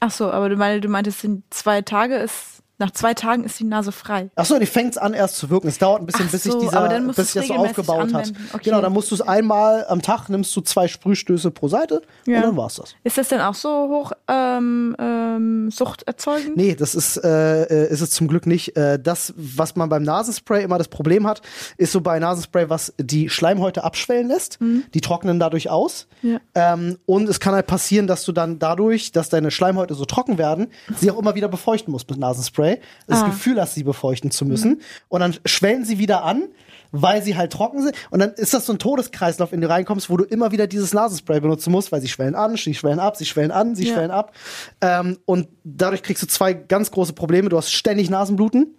[0.00, 3.58] Ach so, aber du, meine, du meintest, in zwei Tage ist, nach zwei Tagen ist
[3.58, 4.30] die Nase frei.
[4.36, 5.66] Achso, die fängt an erst zu wirken.
[5.68, 8.26] Es dauert ein bisschen, Ach bis sich so, dieser, bis sich das so aufgebaut hat.
[8.28, 8.48] anwenden.
[8.52, 8.62] Okay.
[8.64, 12.36] Genau, dann musst du es einmal am Tag, nimmst du zwei Sprühstöße pro Seite Ja.
[12.38, 12.94] und dann war's das.
[13.02, 16.56] Ist das denn auch so hoch ähm, ähm, suchterzeugend?
[16.56, 18.76] Nee, das ist, äh, ist es zum Glück nicht.
[18.76, 21.42] Äh, das, was man beim Nasenspray immer das Problem hat,
[21.78, 24.58] ist so bei Nasenspray, was die Schleimhäute abschwellen lässt.
[24.94, 26.06] Die trocknen dadurch aus.
[26.22, 26.28] Mhm.
[26.54, 26.74] Ja.
[26.74, 30.38] Ähm, und es kann halt passieren, dass du dann dadurch, dass deine Schleimhäute so trocken
[30.38, 32.67] werden, sie auch immer wieder befeuchten musst mit Nasenspray.
[33.06, 33.26] Das Ah.
[33.26, 33.30] Mhm.
[33.30, 34.80] Gefühl hast, sie befeuchten zu müssen.
[35.08, 36.44] Und dann schwellen sie wieder an,
[36.92, 37.94] weil sie halt trocken sind.
[38.10, 40.66] Und dann ist das so ein Todeskreislauf, in den du reinkommst, wo du immer wieder
[40.66, 43.86] dieses Nasenspray benutzen musst, weil sie schwellen an, sie schwellen ab, sie schwellen an, sie
[43.88, 43.94] Ja.
[43.94, 44.32] schwellen ab.
[44.80, 47.48] Ähm, und dadurch kriegst du zwei ganz große Probleme.
[47.50, 48.74] Du hast ständig Nasenbluten.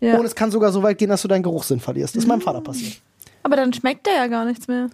[0.00, 0.16] Ja.
[0.18, 2.14] Und es kann sogar so weit gehen, dass du deinen Geruchssinn verlierst.
[2.16, 2.94] Das ist meinem Vater passiert.
[3.42, 4.88] Aber dann schmeckt der ja gar nichts mehr.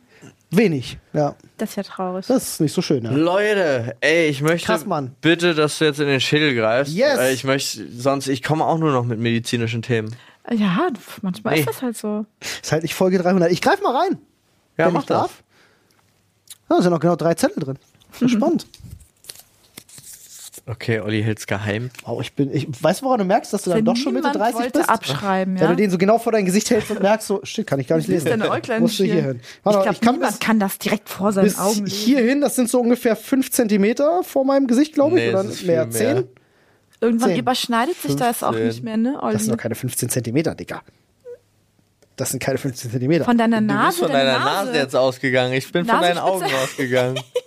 [0.57, 1.35] Wenig, ja.
[1.59, 2.27] Das ist ja traurig.
[2.27, 3.11] Das ist nicht so schön, ja.
[3.11, 5.15] Leute, ey, ich möchte Krass, Mann.
[5.21, 6.93] bitte, dass du jetzt in den Schädel greifst.
[6.95, 7.19] Yes.
[7.19, 10.15] Äh, Ich möchte, sonst, ich komme auch nur noch mit medizinischen Themen.
[10.51, 10.89] Ja,
[11.23, 11.61] manchmal Nee.
[11.61, 12.25] ist das halt so.
[12.41, 13.51] Ist halt nicht Folge 300.
[13.51, 14.19] Ich greif mal rein,
[14.79, 15.43] Ja, wenn mach ich darf.
[16.69, 17.79] Da sind noch genau drei Zettel drin.
[18.29, 18.67] Spannend.
[20.69, 21.91] Okay, Olli hält's geheim.
[22.05, 24.27] Wow, ich bin, ich weiß, woran du merkst, dass du dann Denn doch schon Mitte
[24.29, 24.91] niemand 30 wollte bist.
[24.91, 25.69] abschreiben, Wenn ja.
[25.69, 27.99] du den so genau vor dein Gesicht hältst und merkst, so, shit, kann ich gar
[27.99, 28.27] nicht lesen.
[28.31, 29.41] deine Äuglein Musst du hier hin.
[29.41, 31.87] Ich Warte glaube, ich kann niemand bis, kann das direkt vor seinen bis Augen lesen.
[31.87, 35.27] hier hin, das sind so ungefähr 5 Zentimeter vor meinem Gesicht, glaube ich.
[35.27, 35.89] Nee, oder ist mehr.
[35.89, 36.25] 10?
[37.01, 37.39] Irgendwann zehn.
[37.39, 38.67] überschneidet sich das auch 15.
[38.69, 39.57] nicht mehr, ne, Das sind Olli?
[39.59, 40.83] doch keine 15 Zentimeter, Digga.
[42.17, 43.25] Das sind keine 15 Zentimeter.
[43.25, 44.73] Von deiner Du Nase, bist von deine deiner Nase.
[44.75, 45.53] jetzt ausgegangen.
[45.53, 46.65] Ich bin von deinen Augen Nasenspitze.
[46.65, 47.21] ausgegangen.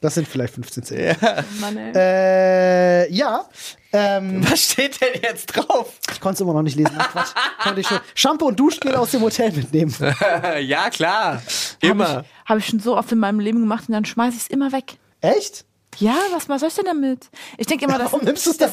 [0.00, 1.36] Das sind vielleicht 15 Zentimeter.
[1.36, 1.44] ja.
[1.60, 1.92] Mann, ey.
[1.94, 3.44] Äh, ja.
[3.92, 5.92] Ähm, Was steht denn jetzt drauf?
[6.10, 6.94] ich konnte es immer noch nicht lesen.
[6.98, 7.32] Ach, Quatsch.
[7.62, 8.00] Konnte ich schon.
[8.14, 9.94] Shampoo und Duschgel aus dem Hotel mitnehmen.
[10.60, 11.34] ja, klar.
[11.34, 11.42] Habe
[11.80, 12.20] Immer.
[12.24, 14.48] ich, hab ich schon so oft in meinem Leben gemacht und dann schmeiße ich es
[14.48, 14.94] immer weg.
[15.20, 15.65] Echt?
[15.98, 17.30] Ja, was, was soll ich denn damit?
[17.58, 18.70] Ich denke immer, das Warum nimmst du es denn?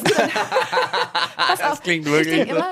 [1.36, 2.70] Pass auf, klingt ich wirklich denke immer,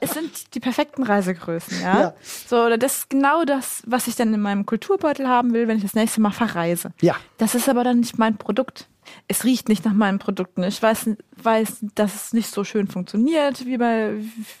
[0.00, 2.00] es sind die perfekten Reisegrößen, ja?
[2.00, 2.14] Ja.
[2.46, 5.76] So, oder das ist genau das, was ich dann in meinem Kulturbeutel haben will, wenn
[5.76, 6.92] ich das nächste Mal verreise.
[7.00, 7.16] Ja.
[7.38, 8.88] Das ist aber dann nicht mein Produkt.
[9.28, 10.62] Es riecht nicht nach meinen Produkten.
[10.62, 11.10] Ich weiß,
[11.42, 14.14] weiß, dass es nicht so schön funktioniert wie bei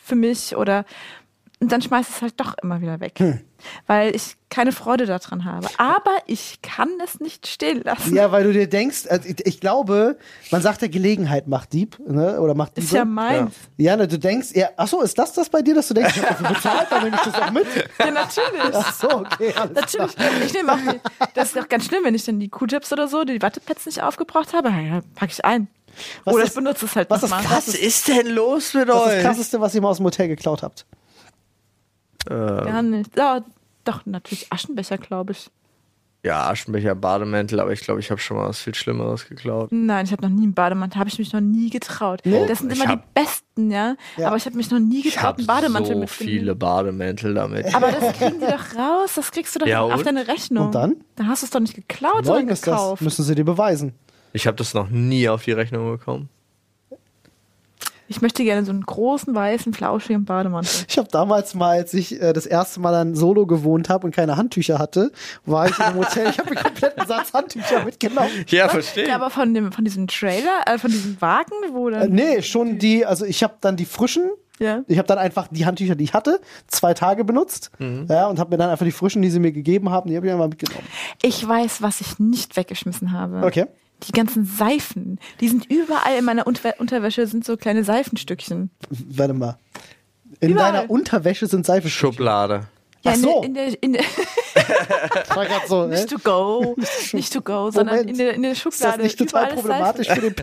[0.04, 0.84] für mich oder
[1.60, 3.40] und dann schmeiß ich es halt doch immer wieder weg, Hm.
[3.86, 5.66] Weil ich keine Freude daran habe.
[5.78, 8.14] Aber ich kann es nicht stehen lassen.
[8.14, 10.16] Ja, weil du dir denkst, also ich, ich glaube,
[10.52, 12.40] man sagt ja Gelegenheit macht Dieb, ne?
[12.40, 12.86] Oder macht Diebe.
[12.86, 13.52] Ist ja meins.
[13.76, 16.16] Ja, ne, du denkst, ja, ach so, ist das das bei dir, dass du denkst,
[16.16, 17.66] ich habe dafür bezahlt, dann nehme ich das auch mit?
[17.98, 18.74] Ja, natürlich.
[18.74, 20.14] Ach so, okay, alles Natürlich.
[20.16, 20.28] klar.
[20.44, 21.00] Ich nehme auch die,
[21.34, 24.02] das ist doch ganz schlimm, wenn ich dann die Q-Tips oder so, die Wattepads nicht
[24.02, 25.66] aufgebraucht habe, ja, packe ich ein.
[26.24, 27.44] Was oder ist- ich benutze es halt was ist nochmal.
[27.44, 27.68] krass?
[27.68, 29.22] Was ist denn los mit Was ist das euch?
[29.22, 30.86] Krasseste, was ihr mal aus dem Hotel geklaut habt?
[32.30, 33.16] Ähm, Gar nicht.
[33.16, 33.44] Ja,
[33.84, 35.50] doch, natürlich Aschenbecher, glaube ich.
[36.24, 39.68] ja, Aschenbecher, Bademäntel, aber ich glaube, ich habe schon mal was viel Schlimmeres geklaut.
[39.72, 42.20] Nein, ich habe noch nie einen Bademantel, habe ich mich noch nie getraut.
[42.24, 42.46] Nee?
[42.46, 43.96] Das sind immer hab- die besten, ja.
[44.16, 44.28] Ja.
[44.28, 46.38] Aber ich habe mich noch nie getraut, einen Bademantel so mitzunehmen.
[46.38, 47.74] viele Bademäntel damit.
[47.74, 50.66] Aber das kriegen die doch raus, das kriegst du doch Ja, auf deine Rechnung.
[50.66, 50.96] Und dann?
[51.16, 52.74] Dann hast du es doch nicht geklaut, sondern ist das.
[52.74, 53.02] gekauft.
[53.02, 53.92] Müssen sie dir beweisen.
[54.32, 56.28] Ich habe das noch nie auf die Rechnung bekommen.
[58.06, 60.84] Ich möchte gerne so einen großen, weißen, flauschigen Bademantel.
[60.88, 64.14] Ich habe damals mal, als ich äh, das erste Mal dann solo gewohnt habe und
[64.14, 65.10] keine Handtücher hatte,
[65.46, 66.28] war ich in einem Hotel.
[66.28, 68.28] Ich habe mir kompletten Satz Handtücher mitgenommen.
[68.48, 69.08] Ja, verstehe.
[69.08, 72.10] Ja, aber von dem, von diesem Trailer, äh, von diesem Wagen, wo Äh, dann.
[72.12, 74.82] nee, schon die, also ich habe dann die frischen, Ja.
[74.86, 77.70] ich habe dann einfach die Handtücher, die ich hatte, zwei Tage benutzt.
[77.78, 78.06] Mhm.
[78.10, 80.26] Ja, und habe mir dann einfach die frischen, die sie mir gegeben haben, die habe
[80.26, 80.86] ich einfach mitgenommen.
[81.22, 83.46] Ich weiß, was ich nicht weggeschmissen habe.
[83.46, 83.64] Okay.
[84.08, 85.18] Die ganzen Seifen.
[85.40, 88.70] Die sind überall in meiner Unter Unterwäsche, sind so kleine Seifenstückchen.
[88.90, 89.58] Warte mal.
[90.40, 90.72] In Überall.
[90.72, 92.66] deiner Unterwäsche sind Seife Schublade.
[93.02, 93.40] Ja, Ach in so.
[93.40, 94.02] der, in der, in der,
[95.34, 96.74] war grad so, nicht to go,
[97.12, 98.96] nicht to go, sondern in der, in der ist Schublade.
[98.96, 100.34] das nicht total überall ist problematisch für den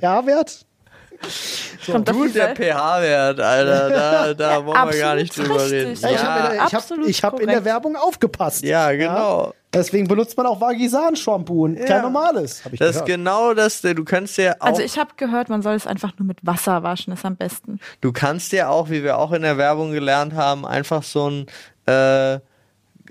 [1.85, 3.89] Kommt Gut, die der pH-Wert, Alter.
[3.89, 5.95] Da, da wollen wir gar nicht drüber reden.
[5.99, 6.57] Ja, ich habe in,
[7.01, 7.65] der- ich hab, hab in der.
[7.65, 8.63] Werbung aufgepasst.
[8.63, 9.53] Ja, genau.
[9.73, 12.61] Deswegen benutzt man auch Vagisan-Shampoo und kein normales.
[12.63, 13.05] Das ist gehört.
[13.05, 16.27] genau das, du kannst ja auch, Also ich habe gehört, man soll es einfach nur
[16.27, 17.79] mit Wasser waschen, ist am besten.
[18.01, 21.45] du kannst ja auch, wie wir auch in der Werbung gelernt haben, einfach so ein
[21.85, 22.39] äh,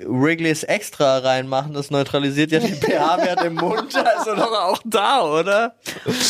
[0.06, 1.72] Wrigley's Extra reinmachen.
[1.74, 5.74] Das neutralisiert ja den pH-Wert im Mund, also doch auch da, oder?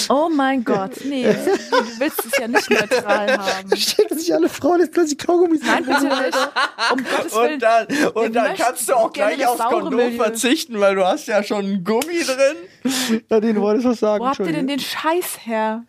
[0.08, 1.22] Oh mein Gott, nee,
[1.70, 3.76] du willst es ja nicht neutral haben.
[3.76, 6.38] Stecken sich alle Frauen jetzt plötzlich Kaugummis Nein, bitte nicht.
[6.92, 7.52] Um Gottes Willen.
[7.54, 10.22] Und dann, und dann kannst du auch gleich aufs Kondom Milieu.
[10.22, 13.22] verzichten, weil du hast ja schon einen Gummi drin.
[13.28, 14.24] Nadine, du wolltest was sagen?
[14.24, 15.84] Wo habt ihr denn den Scheiß her?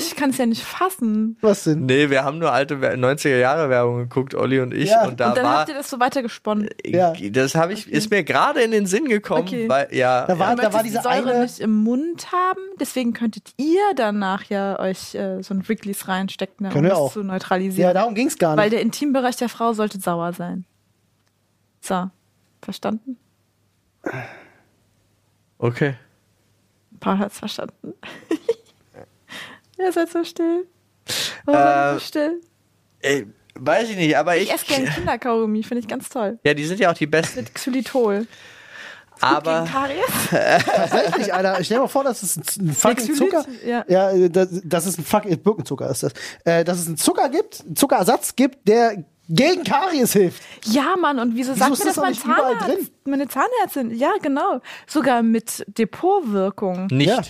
[0.00, 1.36] Ich kann es ja nicht fassen.
[1.40, 1.86] Was denn?
[1.86, 4.90] Nee, wir haben nur alte Wer- 90er-Jahre-Werbung geguckt, Olli und ich.
[4.90, 5.06] Ja.
[5.06, 5.58] Und da Und dann war.
[5.60, 6.68] habt ihr das so weitergesponnen.
[6.84, 7.12] Ja.
[7.30, 9.68] Das habe ich, ist mir gerade in den Sinn gekommen, Okay.
[9.68, 10.26] weil, ja.
[10.26, 13.52] Da war- Du da war diese die Säure eine- nicht im Mund haben, deswegen könntet
[13.56, 17.12] ihr danach ja euch äh, so ein Wrigley's reinstecken, ne, um das auch.
[17.12, 17.94] zu Ja, neutralisieren.
[17.94, 18.72] darum ging's gar Weil nicht.
[18.74, 20.64] der Intimbereich der Frau sollte sauer sein.
[21.80, 22.10] So,
[22.62, 23.16] verstanden?
[25.58, 25.94] Okay.
[27.00, 27.94] Paul hat's verstanden.
[29.82, 30.66] Ihr seid so still.
[31.46, 32.40] Oh, Äh, so still.
[33.00, 34.52] Ey, weiß ich nicht, aber Ich ich.
[34.54, 36.38] esse gerne Kinderkaugummi, finde ich ganz toll.
[36.44, 37.40] ja, die sind ja auch die besten.
[37.40, 38.26] Mit Xylitol.
[39.22, 39.60] Aber.
[39.64, 40.64] Gegen Karies?
[40.64, 41.62] Tatsächlich, Alter.
[41.62, 43.14] Stell dir mal vor, das ist ein fucking?
[43.14, 43.44] Zucker.
[43.66, 43.84] Ja.
[43.86, 46.12] Ja, äh, das, das ist ein fucking Birkenzucker ist das.
[46.44, 50.42] Äh, dass es einen Zucker gibt, einen Zuckerersatz gibt, der gegen Karies hilft.
[50.64, 52.92] Ja, Mann, und wieso, Wieso sagt ist mir das das mein Zahnarzt?
[53.04, 54.60] Meine Zahnärztin, ja, genau.
[54.86, 56.86] Sogar mit Depotwirkung.
[56.90, 57.08] Nicht.
[57.08, 57.20] Ja.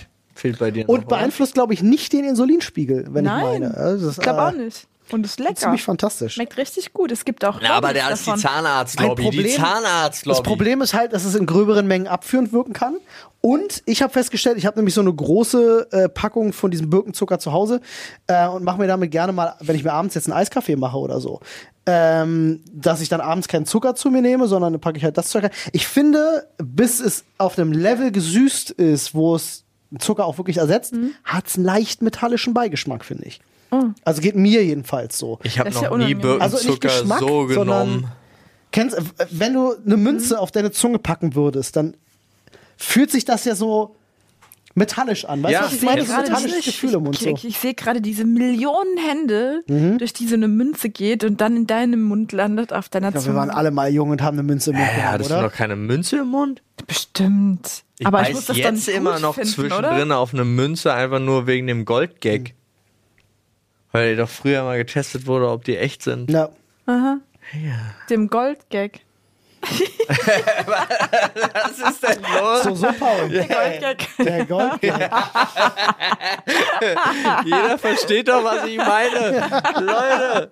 [0.41, 0.89] Fehlt bei dir.
[0.89, 3.77] Und noch, beeinflusst, glaube ich, nicht den Insulinspiegel, wenn Nein, ich meine.
[3.77, 4.87] Also das ist, ich glaube äh, auch nicht.
[5.11, 5.55] Und ist lecker.
[5.55, 6.35] Ziemlich fantastisch.
[6.35, 7.11] Schmeckt richtig gut.
[7.11, 7.59] Es gibt auch.
[7.61, 8.35] Na, aber der ist die.
[8.35, 9.21] Zahnarztlobby.
[9.21, 10.37] Die Problem- Zahnarztlobby.
[10.37, 12.95] Das Problem ist halt, dass es in gröberen Mengen abführend wirken kann.
[13.41, 17.39] Und ich habe festgestellt, ich habe nämlich so eine große äh, Packung von diesem Birkenzucker
[17.39, 17.81] zu Hause
[18.27, 20.97] äh, und mache mir damit gerne mal, wenn ich mir abends jetzt einen Eiskaffee mache
[20.97, 21.39] oder so,
[21.85, 25.17] ähm, dass ich dann abends keinen Zucker zu mir nehme, sondern dann packe ich halt
[25.17, 25.49] das Zucker.
[25.71, 29.65] Ich finde, bis es auf einem Level gesüßt ist, wo es
[29.99, 31.11] Zucker auch wirklich ersetzt, Mhm.
[31.23, 33.41] hat es einen leicht metallischen Beigeschmack, finde ich.
[34.03, 35.39] Also geht mir jedenfalls so.
[35.43, 36.03] Ich habe noch ja nie.
[36.03, 38.07] Also nicht Birkenzucker Geschmack, so genommen.
[38.73, 38.97] Kennst,
[39.29, 41.95] wenn du eine Münze auf deine Zunge packen würdest, dann
[42.77, 43.95] fühlt sich das ja so
[44.75, 45.43] metallisch an.
[45.43, 46.03] Weißt Ja, du, was ich ich meine?
[46.05, 47.15] gerade metallisches diese- Gefühl im Mund.
[47.15, 47.29] Ich, So.
[47.29, 49.97] ich, ich sehe gerade diese Millionen Hände, Mhm.
[49.97, 53.13] durch die so eine Münze geht und dann in deinem Mund landet, auf deiner Ich
[53.13, 53.37] glaube, wir Zunge.
[53.39, 55.43] waren alle mal jung und haben eine Münze im Mund Ja, genommen, hattest du oder?
[55.43, 56.61] noch keine Münze im Mund?
[56.87, 57.83] Bestimmt.
[57.99, 60.17] Ich aber ich muss das jetzt dann immer noch finden, zwischendrin oder?
[60.17, 62.53] auf eine Münze, einfach nur wegen dem Goldgag.
[63.91, 66.31] Weil die doch früher mal getestet wurde, ob die echt sind.
[66.31, 66.49] Ja.
[68.09, 68.99] Dem Goldgag.
[70.65, 72.63] Was ist denn los?
[72.63, 73.29] So, so, Paul.
[73.29, 74.07] Goldgag.
[74.19, 74.81] Der Gold.
[77.45, 79.49] Jeder versteht doch, was ich meine.
[79.79, 80.51] Leute.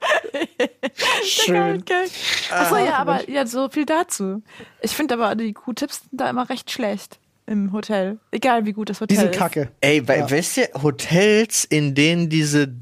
[1.25, 1.55] Schön.
[1.85, 2.09] Goldgag.
[2.51, 4.41] Achso, ja, aber ja, so viel dazu.
[4.81, 8.19] Ich finde aber, die Q-Tipps sind da immer recht schlecht im Hotel.
[8.31, 9.37] Egal wie gut das Die Hotel sind ist.
[9.37, 9.69] kacke.
[9.81, 12.73] Ey, bei, weißt du, Hotels, in denen diese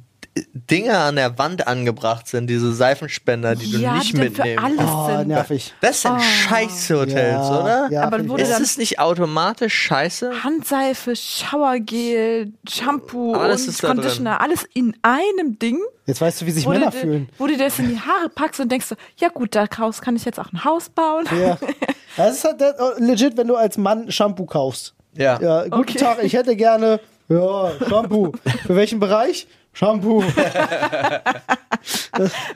[0.42, 4.64] D- Dinger an der Wand angebracht sind, diese Seifenspender, die du ja, nicht die mitnehmen.
[4.64, 5.28] alles Oh, sind.
[5.30, 5.74] nervig.
[5.82, 7.16] Das sind scheiße Hotels,
[7.50, 7.88] Ja, oder?
[7.92, 8.44] ja, Aber wurde.
[8.44, 10.44] Ist es nicht automatisch scheiße?
[10.44, 15.80] Handseife, Showergel, Shampoo Alles und ist da Conditioner, alles in einem Ding.
[16.06, 17.30] Jetzt weißt du, wie sich Wo Männer du, fühlen.
[17.38, 20.24] wo du das in die Haare packst und denkst so, ja gut, daraus kann ich
[20.26, 21.26] jetzt auch ein Haus bauen.
[21.42, 21.58] Ja.
[22.16, 24.96] Das ist halt der- legit, wenn du als Mann Shampoo kaufst.
[25.14, 25.40] Ja.
[25.40, 26.00] Ja, guten Okay.
[26.00, 28.32] Tag, ich hätte gerne ja, Shampoo.
[28.66, 29.46] Für welchen Bereich?
[29.78, 30.23] Shampoo.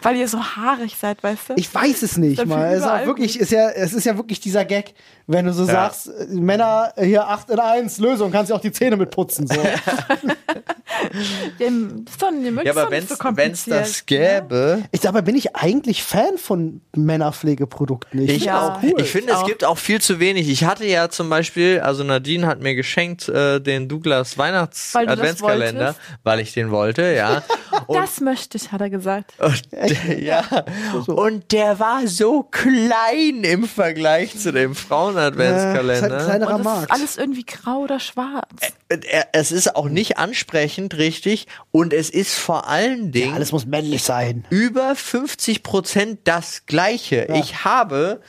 [0.02, 1.54] Weil ihr so haarig seid, weißt du?
[1.56, 2.74] Ich weiß es nicht Dann mal.
[2.74, 4.96] Es ist, wirklich, ist ja, es ist ja wirklich dieser Gag,
[5.28, 8.72] wenn du so sagst, äh, Männer hier 8 in 1, Lösung, kannst du auch die
[8.72, 9.46] Zähne mit putzen.
[9.48, 9.54] So.
[11.60, 13.80] Dem, ist doch, ihr mögt Ja, aber wenn so es kompliziert.
[13.80, 18.22] das gäbe, ich, dabei bin ich eigentlich Fan von Männerpflegeprodukten.
[18.22, 18.84] Ich, Ich finde das auch.
[18.84, 18.94] Cool.
[18.98, 19.48] Ich finde, es auch.
[19.48, 20.50] gibt auch viel zu wenig.
[20.50, 25.08] Ich hatte ja zum Beispiel, also Nadine hat mir geschenkt äh, den Douglas Weihnachts Weil
[26.24, 27.44] weil ich den wollte, ja.
[27.88, 29.34] Und, Das möchte ich, hat er gesagt.
[29.40, 29.62] und
[30.20, 30.44] ja.
[31.08, 36.18] Und der war so klein im Vergleich zu dem Frauen-Adventskalender.
[36.18, 36.84] ein kleinerer Und das Markt.
[36.84, 38.48] ist alles irgendwie grau oder schwarz.
[39.32, 41.48] Es ist auch nicht ansprechend, richtig.
[41.72, 44.46] Und es ist vor allen Dingen Alles muss männlich sein.
[44.50, 47.28] über 50 Prozent das Gleiche.
[47.36, 48.22] Ich habe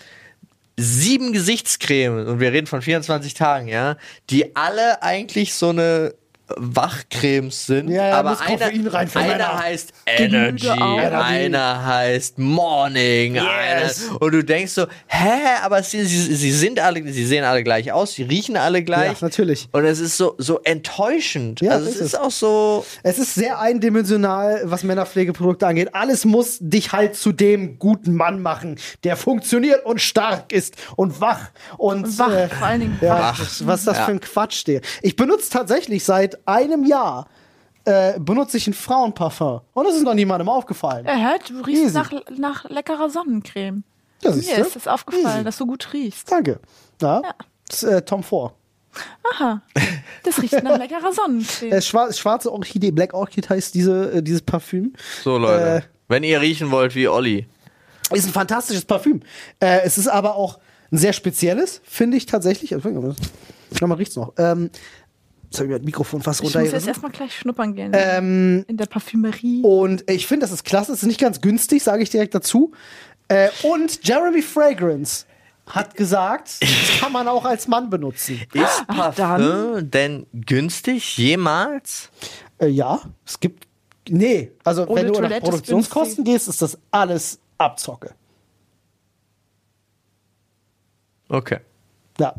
[0.77, 3.97] sieben Gesichtscremen und wir reden von 24 Tagen, ja,
[4.31, 6.15] die alle eigentlich so eine
[6.57, 8.67] Wachcremes sind, Ja, ja, aber einer,
[9.15, 10.99] einer heißt Energy, auch.
[11.23, 14.09] einer heißt Morning, Yes.
[14.09, 17.63] einer, und du denkst so, hä, aber sie, sie, sie sind alle, sie sehen alle
[17.63, 19.21] gleich aus, sie riechen alle gleich.
[19.21, 19.69] Ja, natürlich.
[19.73, 21.61] Und es ist so, so enttäuschend.
[21.61, 22.21] Ja, also es ist ist es.
[22.21, 25.95] auch so, Es ist sehr eindimensional, was Männerpflegeprodukte angeht.
[25.95, 31.21] Alles muss dich halt zu dem guten Mann machen, der funktioniert und stark ist und
[31.21, 33.41] wach und, Und wach, äh, vor allen Dingen ja, wach.
[33.41, 34.05] was- was das Ja.
[34.07, 34.81] für ein Quatsch der.
[35.03, 37.27] Ich benutze tatsächlich seit einem Jahr
[37.85, 41.05] äh, benutze ich ein Frauenparfum und das ist noch niemandem aufgefallen.
[41.07, 41.95] Er hört, du riechst Easy.
[41.95, 43.83] nach, nach leckerer Sonnencreme.
[44.23, 45.45] Ja, Mir ist das aufgefallen, Easy.
[45.45, 46.31] dass du gut riechst.
[46.31, 46.61] Danke.
[47.01, 47.21] Ja.
[47.23, 47.35] Ja.
[47.69, 48.55] Das ist, äh, Tom Ford.
[49.35, 49.63] Aha.
[50.23, 51.73] Das riecht nach leckerer Sonnencreme.
[51.73, 54.93] Äh, schwar schwarze Orchidee, Black Orchid heißt diese, äh, dieses Parfüm.
[55.25, 55.65] so Leute.
[55.79, 57.47] Äh, Wenn ihr riechen wollt wie Olli.
[58.13, 59.21] Ist ein fantastisches Parfüm.
[59.59, 60.59] Äh, es ist aber auch
[60.93, 62.77] ein sehr spezielles, finde ich tatsächlich.
[63.79, 64.35] Schau mal, riecht's noch.
[64.37, 64.69] Ähm,
[65.53, 67.93] jetzt habe ich mir das Mikrofon fast ich muss jetzt erstmal gleich schnuppern gehen.
[67.95, 69.63] Ähm, in der Parfümerie.
[69.63, 70.93] und ich finde, das ist klasse.
[70.93, 72.73] Es ist nicht ganz günstig, sage ich direkt dazu.
[73.29, 75.27] Äh, und Jeremy Fragrance
[75.67, 78.41] hat gesagt, das kann man auch als Mann benutzen.
[78.53, 82.11] Ist Parfüm denn günstig jemals?
[82.59, 83.69] Äh, ja, es gibt.
[84.09, 88.15] Nee, also Ohne wenn du nach Toilette ist Produktionskosten gehst, ist das alles Abzocke.
[91.29, 91.61] Okay.
[92.19, 92.35] Ja.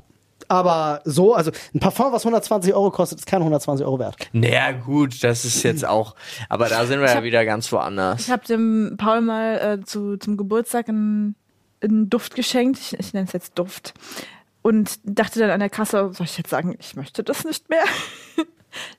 [0.49, 4.15] Aber so, also ein Parfum, was 120 Euro kostet, ist keine 120 Euro wert.
[4.31, 6.15] Naja, gut, das ist jetzt auch.
[6.49, 8.21] Aber da sind wir ja hab- wieder ganz woanders.
[8.21, 11.35] Ich habe dem Paul mal äh, zu, zum Geburtstag einen,
[11.81, 12.79] einen Duft geschenkt.
[12.79, 13.93] Ich, ich nenne es jetzt Duft.
[14.61, 17.83] Und dachte dann an der Kasse, soll ich jetzt sagen, ich möchte das nicht mehr?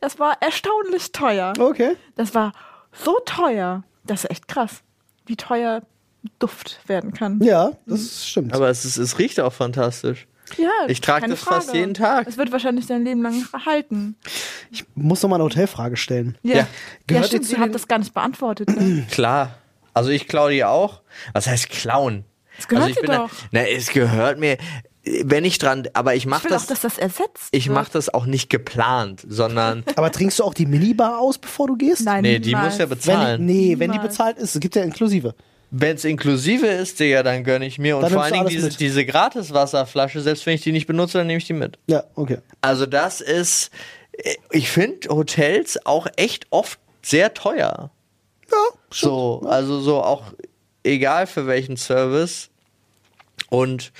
[0.00, 1.52] Das war erstaunlich teuer.
[1.58, 1.96] Okay.
[2.14, 2.52] Das war
[2.92, 3.82] so teuer.
[4.06, 4.82] Das ist echt krass,
[5.26, 5.82] wie teuer
[6.38, 7.40] Duft werden kann.
[7.42, 8.54] Ja, das stimmt.
[8.54, 10.28] Aber es, ist, es riecht auch fantastisch.
[10.58, 11.78] Ja, Ich trage das fast Frage.
[11.78, 12.26] jeden Tag.
[12.26, 14.16] Es wird wahrscheinlich dein Leben lang halten.
[14.70, 16.36] Ich muss noch mal eine Hotelfrage stellen.
[16.42, 16.58] Ja, Ja.
[16.60, 16.66] ja.
[17.06, 18.68] Gehört stimmt, ihr zu sie hat das gar nicht beantwortet.
[18.70, 19.04] Ne?
[19.10, 19.58] Klar.
[19.92, 21.02] Also ich klaue die auch.
[21.32, 22.24] Was heißt klauen?
[22.58, 23.30] Es gehört also ich dir bin doch.
[23.30, 24.56] Da, na, es gehört mir.
[25.22, 28.24] Wenn ich dran, aber ich mache das, auch, dass das ersetzt ich mache das auch
[28.24, 32.06] nicht geplant, sondern Aber trinkst du auch die Minibar aus, bevor du gehst?
[32.06, 32.78] Nein, nee, die muss ja niemals.
[32.78, 33.44] Wenn, bezahlen.
[33.44, 34.16] nee, wenn die Niemals.
[34.16, 35.34] bezahlt ist, es gibt ja inklusive.
[35.70, 37.96] Wenn es inklusive ist, Digga, dann gönne ich mir.
[37.96, 38.80] Und Dann vor allen Dingen diese, mit.
[38.80, 41.78] diese Gratis-Wasserflasche, selbst wenn ich die nicht benutze, dann nehme ich die mit.
[41.86, 42.38] Ja, okay.
[42.60, 43.70] Also das ist,
[44.50, 47.90] ich finde Hotels auch echt oft sehr teuer.
[48.50, 48.58] Ja,
[48.90, 50.32] So, also so auch
[50.84, 52.50] egal für welchen Service.
[53.50, 53.92] Und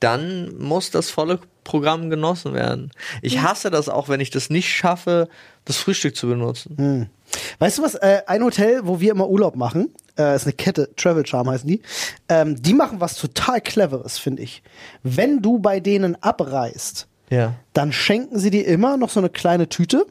[0.00, 2.90] dann muss das volle Programm genossen werden.
[3.22, 5.28] Ich hasse das auch, wenn ich das nicht schaffe,
[5.64, 7.10] das Frühstück zu benutzen.
[7.58, 7.96] Weißt du was?
[7.96, 11.68] Äh, ein Hotel, wo wir immer Urlaub machen, äh, ist eine Kette, Travel Charm heißen
[11.68, 11.82] die.
[12.28, 14.62] Ähm, die machen was total Cleveres, finde ich.
[15.02, 17.54] Wenn du bei denen abreist, Ja.
[17.72, 20.06] dann schenken sie dir immer noch so eine kleine Tüte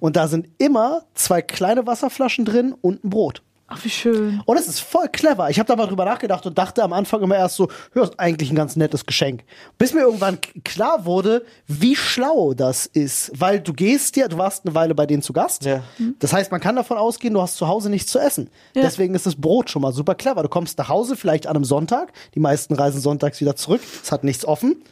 [0.00, 3.42] und da sind immer zwei kleine Wasserflaschen drin und ein Brot.
[3.72, 4.42] Ach, wie schön.
[4.46, 5.48] Und es ist voll clever.
[5.48, 8.50] Ich habe da mal drüber nachgedacht und dachte am Anfang immer erst so, ist eigentlich
[8.50, 9.44] ein ganz nettes Geschenk.
[9.78, 13.30] Bis mir irgendwann klar wurde, wie schlau das ist.
[13.38, 15.64] Weil du gehst ja, du warst eine Weile bei denen zu Gast.
[15.64, 15.84] Ja.
[16.18, 18.50] Das heißt, man kann davon ausgehen, du hast zu Hause nichts zu essen.
[18.74, 18.82] Ja.
[18.82, 20.42] Deswegen ist das Brot schon mal super clever.
[20.42, 22.12] Du kommst nach Hause, vielleicht an einem Sonntag.
[22.34, 23.82] Die meisten reisen sonntags wieder zurück.
[24.02, 24.82] Es hat nichts offen.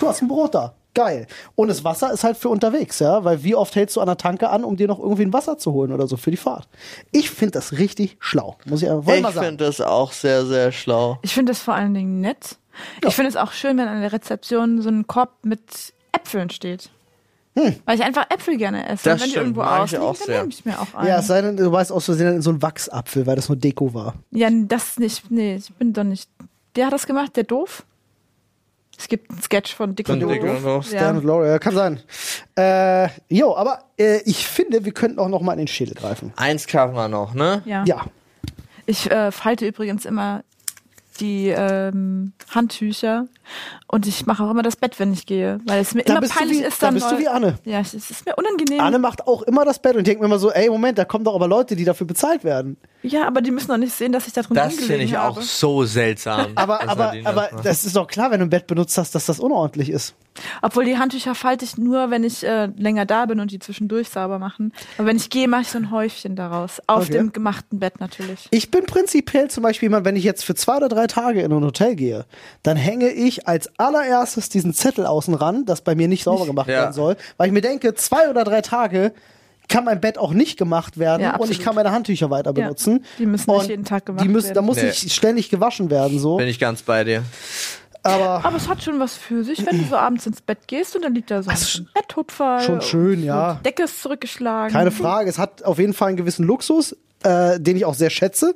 [0.00, 0.74] Du hast ein Brot da.
[0.94, 1.26] Geil.
[1.56, 4.16] Und das Wasser ist halt für unterwegs, ja, weil wie oft hältst du an der
[4.16, 6.68] Tanke an, um dir noch irgendwie ein Wasser zu holen oder so für die Fahrt?
[7.10, 9.46] Ich finde das richtig schlau, muss ich einfach Ich mal sagen.
[9.48, 11.18] finde das auch sehr, sehr schlau.
[11.22, 12.56] Ich finde das vor allen Dingen nett.
[13.06, 16.90] Ich finde es auch schön, wenn an der Rezeption so ein Korb mit Äpfeln steht.
[17.56, 19.04] Weil ich einfach Äpfel gerne esse.
[19.04, 20.38] Das Und wenn die stimmt, irgendwo mag ich ausliegen, auch dann sehr.
[20.40, 21.08] nehme ich mir auch einen.
[21.08, 23.54] Ja, es sei denn, du weißt aus Versehen in so einen Wachsapfel, weil das nur
[23.56, 24.14] Deko war.
[24.32, 25.30] Ja, das nicht.
[25.30, 26.28] Nee, ich bin doch nicht.
[26.74, 27.36] Wer hat das gemacht?
[27.36, 27.84] Der Doof?
[28.98, 30.86] Es gibt einen Sketch von Dick Von und Doof.
[30.86, 32.00] Stan und Laura, ja, kann sein.
[32.56, 36.32] Äh, jo, aber äh, ich finde, wir könnten auch noch mal in den Schädel greifen.
[36.36, 37.62] Eins kann man noch, ne?
[37.64, 37.84] Ja.
[37.86, 38.06] Ja.
[38.86, 40.44] Ich äh, falte übrigens immer
[41.20, 43.26] die ähm, Handtücher
[43.88, 46.26] und ich mache auch immer das Bett, wenn ich gehe, weil es mir Da immer
[46.28, 46.82] peinlich wie- ist.
[46.82, 47.54] da Dann bist du wie Anne.
[47.64, 48.80] Ja, es ist mir unangenehm.
[48.80, 51.04] Anne macht auch immer das Bett und ich denke mir immer so, ey, Moment, da
[51.04, 52.76] kommen doch aber Leute, die dafür bezahlt werden.
[53.02, 55.36] Ja, aber die müssen doch nicht sehen, dass ich da drin Das finde ich auch
[55.36, 55.42] habe.
[55.42, 56.52] so seltsam.
[56.54, 59.38] Aber, aber, aber das ist doch klar, wenn du ein Bett benutzt hast, dass das
[59.40, 60.14] unordentlich ist.
[60.62, 64.08] Obwohl die Handtücher falte ich nur, wenn ich äh, länger da bin und die zwischendurch
[64.08, 64.72] sauber machen.
[64.98, 66.80] Aber wenn ich gehe, mache ich so ein Häufchen daraus.
[66.86, 67.12] Auf Okay.
[67.12, 68.48] dem gemachten Bett natürlich.
[68.50, 71.52] Ich bin prinzipiell zum Beispiel jemand, wenn ich jetzt für zwei oder drei Tage in
[71.52, 72.24] ein Hotel gehe,
[72.62, 76.68] dann hänge ich als allererstes diesen Zettel außen ran, dass bei mir nicht sauber gemacht
[76.68, 76.80] Ja.
[76.82, 79.12] werden soll, weil ich mir denke, zwei oder drei Tage
[79.68, 82.64] kann mein Bett auch nicht gemacht werden Ja, und ich kann meine Handtücher weiter Ja,
[82.64, 83.02] benutzen.
[83.18, 84.66] die müssen nicht Und jeden Tag gemacht die müssen, Da werden.
[84.66, 84.90] muss Nee.
[84.90, 86.36] ich ständig gewaschen werden, so.
[86.36, 87.22] Bin ich ganz bei dir.
[88.04, 90.94] Aber Aber es hat schon was für sich, wenn du so abends ins Bett gehst
[90.94, 92.60] und dann liegt da so Also ein Betthupfer.
[92.60, 93.54] schon schön, ja.
[93.54, 94.72] Die Decke ist zurückgeschlagen.
[94.72, 98.10] Keine Frage, es hat auf jeden Fall einen gewissen Luxus, äh, den ich auch sehr
[98.10, 98.54] schätze.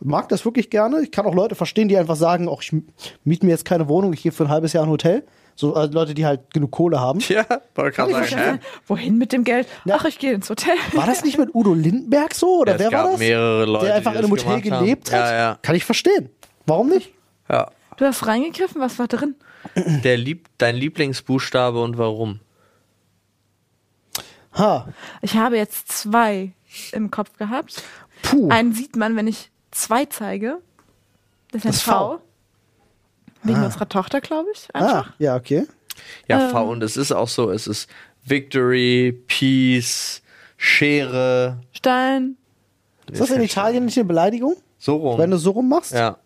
[0.00, 1.02] Mag das wirklich gerne.
[1.02, 2.72] Ich kann auch Leute verstehen, die einfach sagen, auch ich
[3.24, 5.24] miete mir jetzt keine Wohnung, ich gehe für ein halbes Jahr in ein Hotel.
[5.56, 7.18] So äh, Leute, die halt genug Kohle haben.
[7.28, 8.58] Ja, wollte gerade sagen, hä?
[8.86, 9.66] Wohin mit dem Geld?
[9.90, 10.76] Ach, ich gehe ins Hotel.
[10.92, 12.60] War das nicht mit Udo Lindenberg so?
[12.60, 13.18] Oder Ja, wer war das?
[13.18, 14.84] mehrere Leute, der einfach die in einem Hotel gemacht haben.
[14.84, 15.18] gelebt hat?
[15.30, 15.58] Ja, ja.
[15.60, 16.30] Kann ich verstehen.
[16.64, 17.12] Warum nicht?
[17.50, 17.70] Ja.
[17.98, 19.34] Du hast reingegriffen, was war drin?
[19.74, 22.40] Der Lieb dein Lieblingsbuchstabe und warum?
[24.54, 24.88] Ha.
[25.20, 26.52] Ich habe jetzt zwei
[26.92, 27.82] im Kopf gehabt.
[28.22, 28.48] Puh.
[28.50, 30.58] Einen sieht man, wenn ich zwei zeige.
[31.50, 31.90] Das ist Das V.
[31.90, 32.20] V.
[33.42, 34.68] Wegen unserer Tochter, glaube ich.
[34.74, 35.08] Einfach.
[35.08, 35.66] ah, ja, okay.
[36.28, 36.50] Ja, Ähm.
[36.50, 37.88] V und es ist auch so, es ist
[38.24, 40.22] Victory, Peace,
[40.56, 41.60] Schere.
[41.72, 42.36] Stein.
[43.10, 44.56] Ist das in Italien nicht eine Beleidigung?
[44.78, 45.18] So rum.
[45.18, 45.92] Wenn du so rum machst?
[45.92, 46.18] ja.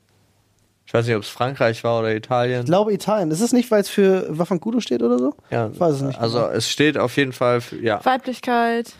[0.92, 2.60] Ich weiß nicht, ob es Frankreich war oder Italien.
[2.60, 3.30] Ich glaube Italien.
[3.30, 5.34] Ist es nicht, weil es für Waffenkudo steht oder so?
[5.48, 6.20] ja, Ich weiß es nicht.
[6.20, 8.04] Also es steht auf jeden Fall für, ja.
[8.04, 8.92] Weiblichkeit.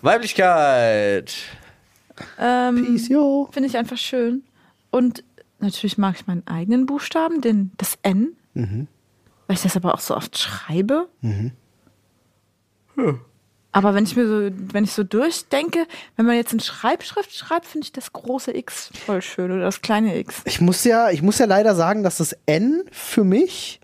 [0.00, 1.34] Weiblichkeit.
[2.40, 3.50] Ähm, Peace, yo.
[3.52, 4.42] Finde ich einfach schön.
[4.90, 5.22] Und
[5.58, 8.28] natürlich mag ich meinen eigenen Buchstaben, den, das N.
[8.54, 8.88] Mhm.
[9.46, 11.08] Weil ich das aber auch so oft schreibe.
[13.74, 17.66] Aber wenn ich mir so, wenn ich so durchdenke, wenn man jetzt in Schreibschrift schreibt,
[17.66, 20.42] finde ich das große X voll schön oder das kleine X.
[20.44, 23.80] Ich muss ja, ich muss ja leider sagen, dass das N für mich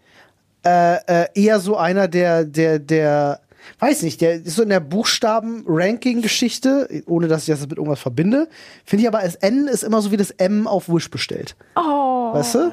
[0.64, 3.41] äh, äh, eher so einer der, der, der,
[3.80, 8.49] weiß nicht, der ist so in der Buchstaben-Ranking-Geschichte, ohne dass ich das mit irgendwas verbinde.
[8.84, 11.57] Finde ich aber, das N ist immer so wie das M auf Wish bestellt.
[11.74, 12.32] Oh.
[12.32, 12.70] Weißt du?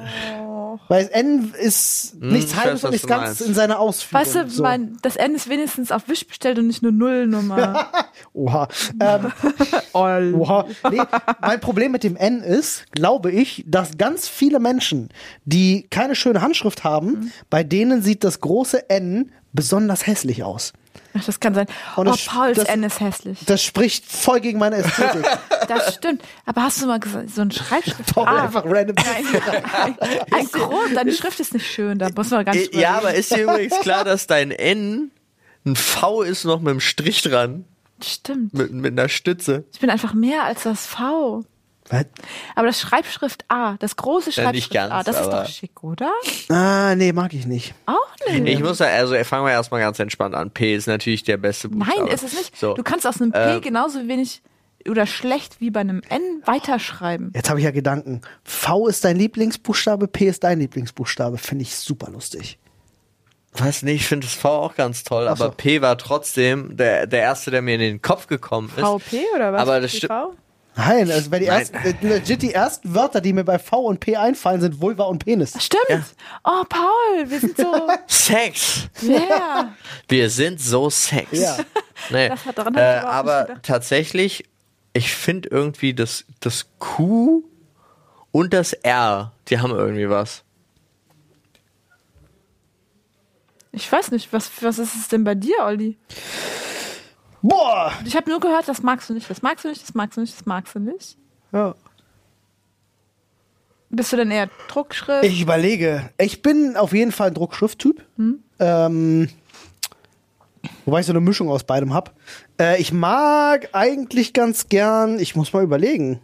[0.88, 3.40] Weil das N ist nichts ich weiß, Halbes und was nicht du ganz meinst.
[3.40, 4.24] in seiner Ausführung.
[4.24, 4.62] Weißt du, so.
[4.62, 7.90] mein, das N ist wenigstens auf Wish bestellt und nicht nur Nullnummer.
[8.32, 8.68] Oha.
[9.00, 9.32] Ähm,
[10.34, 10.66] Oha.
[10.90, 11.00] Nee,
[11.40, 15.08] mein Problem mit dem N ist, glaube ich, dass ganz viele Menschen,
[15.44, 20.72] die keine schöne Handschrift haben, bei denen sieht das große N besonders hässlich aus.
[21.18, 21.66] Ach, das kann sein.
[21.96, 23.38] Und oh, das- Pauls das- N ist hässlich.
[23.46, 25.24] Das spricht voll gegen meine Ästhetik.
[25.68, 26.22] Das stimmt.
[26.46, 28.14] Aber hast du mal gesagt, so ein Schreibschrift?
[28.14, 28.96] Paul Ah, einfach random.
[28.96, 29.96] ein,
[30.32, 33.34] ein Grund, deine Schrift ist nicht schön, da muss man gar nicht Ja, aber ist
[33.36, 35.10] dir übrigens klar, dass dein N
[35.66, 37.64] ein V ist noch mit einem Strich dran.
[38.02, 38.54] Stimmt.
[38.54, 39.64] mit, mit einer Stütze?
[39.72, 41.44] Ich bin einfach mehr als das V.
[41.90, 42.04] Was?
[42.54, 46.10] Aber das Schreibschrift A, das große nicht Schreibschrift ganz, A, das ist doch schick, oder?
[46.50, 47.74] Ah, nee, mag ich nicht.
[47.86, 47.94] Auch
[48.30, 48.46] nicht.
[48.46, 50.50] Ich muss ja, also fangen wir erstmal ganz entspannt an.
[50.50, 52.00] P ist natürlich der beste Buchstabe.
[52.04, 52.56] Nein, ist es nicht.
[52.56, 52.74] So.
[52.74, 53.60] Du kannst aus einem P Ähm.
[53.60, 54.42] genauso wenig
[54.88, 57.32] oder schlecht wie bei einem N weiterschreiben.
[57.34, 58.20] Jetzt habe ich ja Gedanken.
[58.44, 61.38] V ist dein Lieblingsbuchstabe, P ist dein Lieblingsbuchstabe.
[61.38, 62.58] Finde ich super lustig.
[63.52, 63.82] Was?
[63.82, 65.30] Nee, ich finde das V auch ganz toll, so.
[65.30, 68.84] aber P war trotzdem der, der erste, der mir in den Kopf gekommen ist.
[68.84, 69.62] VP oder was?
[69.62, 70.12] Aber das stimmt.
[70.78, 71.58] Nein, also bei die Nein.
[71.58, 75.04] ersten, äh, legit die ersten Wörter, die mir bei V und P einfallen, sind Vulva
[75.04, 75.52] und Penis.
[75.60, 75.82] Stimmt.
[75.88, 76.02] Ja.
[76.44, 77.88] Oh, Paul, wir sind so.
[78.06, 78.88] Sex!
[79.02, 79.74] yeah.
[80.08, 81.28] Wir sind so Sex.
[81.32, 81.56] Ja.
[82.10, 82.28] Nee.
[82.28, 84.44] Das hat- daran äh, aber tatsächlich,
[84.92, 87.42] ich finde irgendwie das, das Q
[88.30, 90.44] und das R, die haben irgendwie was.
[93.72, 95.98] Ich weiß nicht, was, was ist es denn bei dir, Olli?
[97.42, 97.92] Boah!
[98.04, 100.20] Ich habe nur gehört, das magst du nicht, das magst du nicht, das magst du
[100.20, 101.16] nicht, das magst du nicht.
[101.52, 101.74] Ja.
[103.90, 105.24] Bist du denn eher Druckschrift?
[105.24, 106.10] Ich überlege.
[106.18, 108.04] Ich bin auf jeden Fall ein Druckschrifttyp.
[108.58, 109.28] Ähm,
[110.84, 112.14] wobei ich so eine Mischung aus beidem hab.
[112.60, 116.20] Äh, ich mag eigentlich ganz gern, ich muss mal überlegen.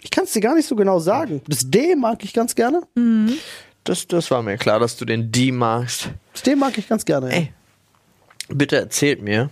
[0.00, 1.42] Ich kann es dir gar nicht so genau sagen.
[1.48, 2.82] Das D mag ich ganz gerne.
[3.84, 6.08] Das, das war mir klar, dass du den D magst.
[6.32, 7.30] Das D mag ich ganz gerne.
[7.30, 7.36] Ja.
[7.36, 7.52] Ey,
[8.48, 9.50] bitte erzählt mir,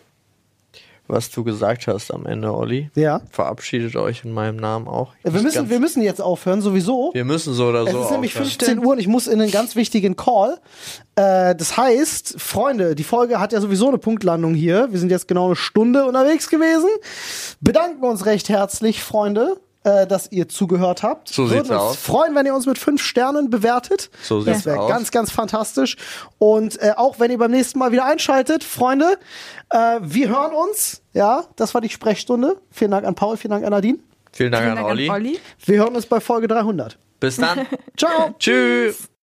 [1.08, 2.90] was du gesagt hast am Ende, Olli.
[2.94, 3.20] Ja.
[3.30, 5.12] Verabschiedet euch in meinem Namen auch.
[5.24, 7.10] Ich Wir müssen, wir müssen jetzt aufhören, sowieso.
[7.14, 8.46] wir müssen so oder Es so ist nämlich aufhören.
[8.48, 10.58] 15 Uhr und ich muss in einen ganz wichtigen Call.
[11.14, 14.88] Äh, das heißt, Freunde, die Folge hat ja sowieso eine Punktlandung hier.
[14.90, 16.88] Wir sind jetzt genau eine Stunde unterwegs gewesen.
[17.60, 19.56] Bedanken uns recht herzlich, Freunde.
[19.86, 21.28] Äh, dass ihr zugehört habt.
[21.28, 21.96] So Würden sieht's uns aus.
[21.96, 24.10] freuen, wenn ihr uns mit fünf Sternen bewertet.
[24.22, 24.88] So das sieht's wäre aus.
[24.90, 25.96] ganz, ganz fantastisch.
[26.38, 29.16] Und äh, auch wenn ihr beim nächsten Mal wieder einschaltet, Freunde,
[29.70, 31.02] äh, wir hören uns.
[31.12, 32.56] Ja, das war die Sprechstunde.
[32.72, 33.98] Vielen Dank an Paul, vielen Dank an Nadine.
[34.32, 35.08] Vielen Dank Vielen an Dank Olli.
[35.08, 35.40] an Olli.
[35.64, 36.98] Wir hören uns bei Folge 300.
[37.20, 37.66] Bis dann.
[37.96, 38.34] Ciao.
[38.38, 39.15] Tschüss.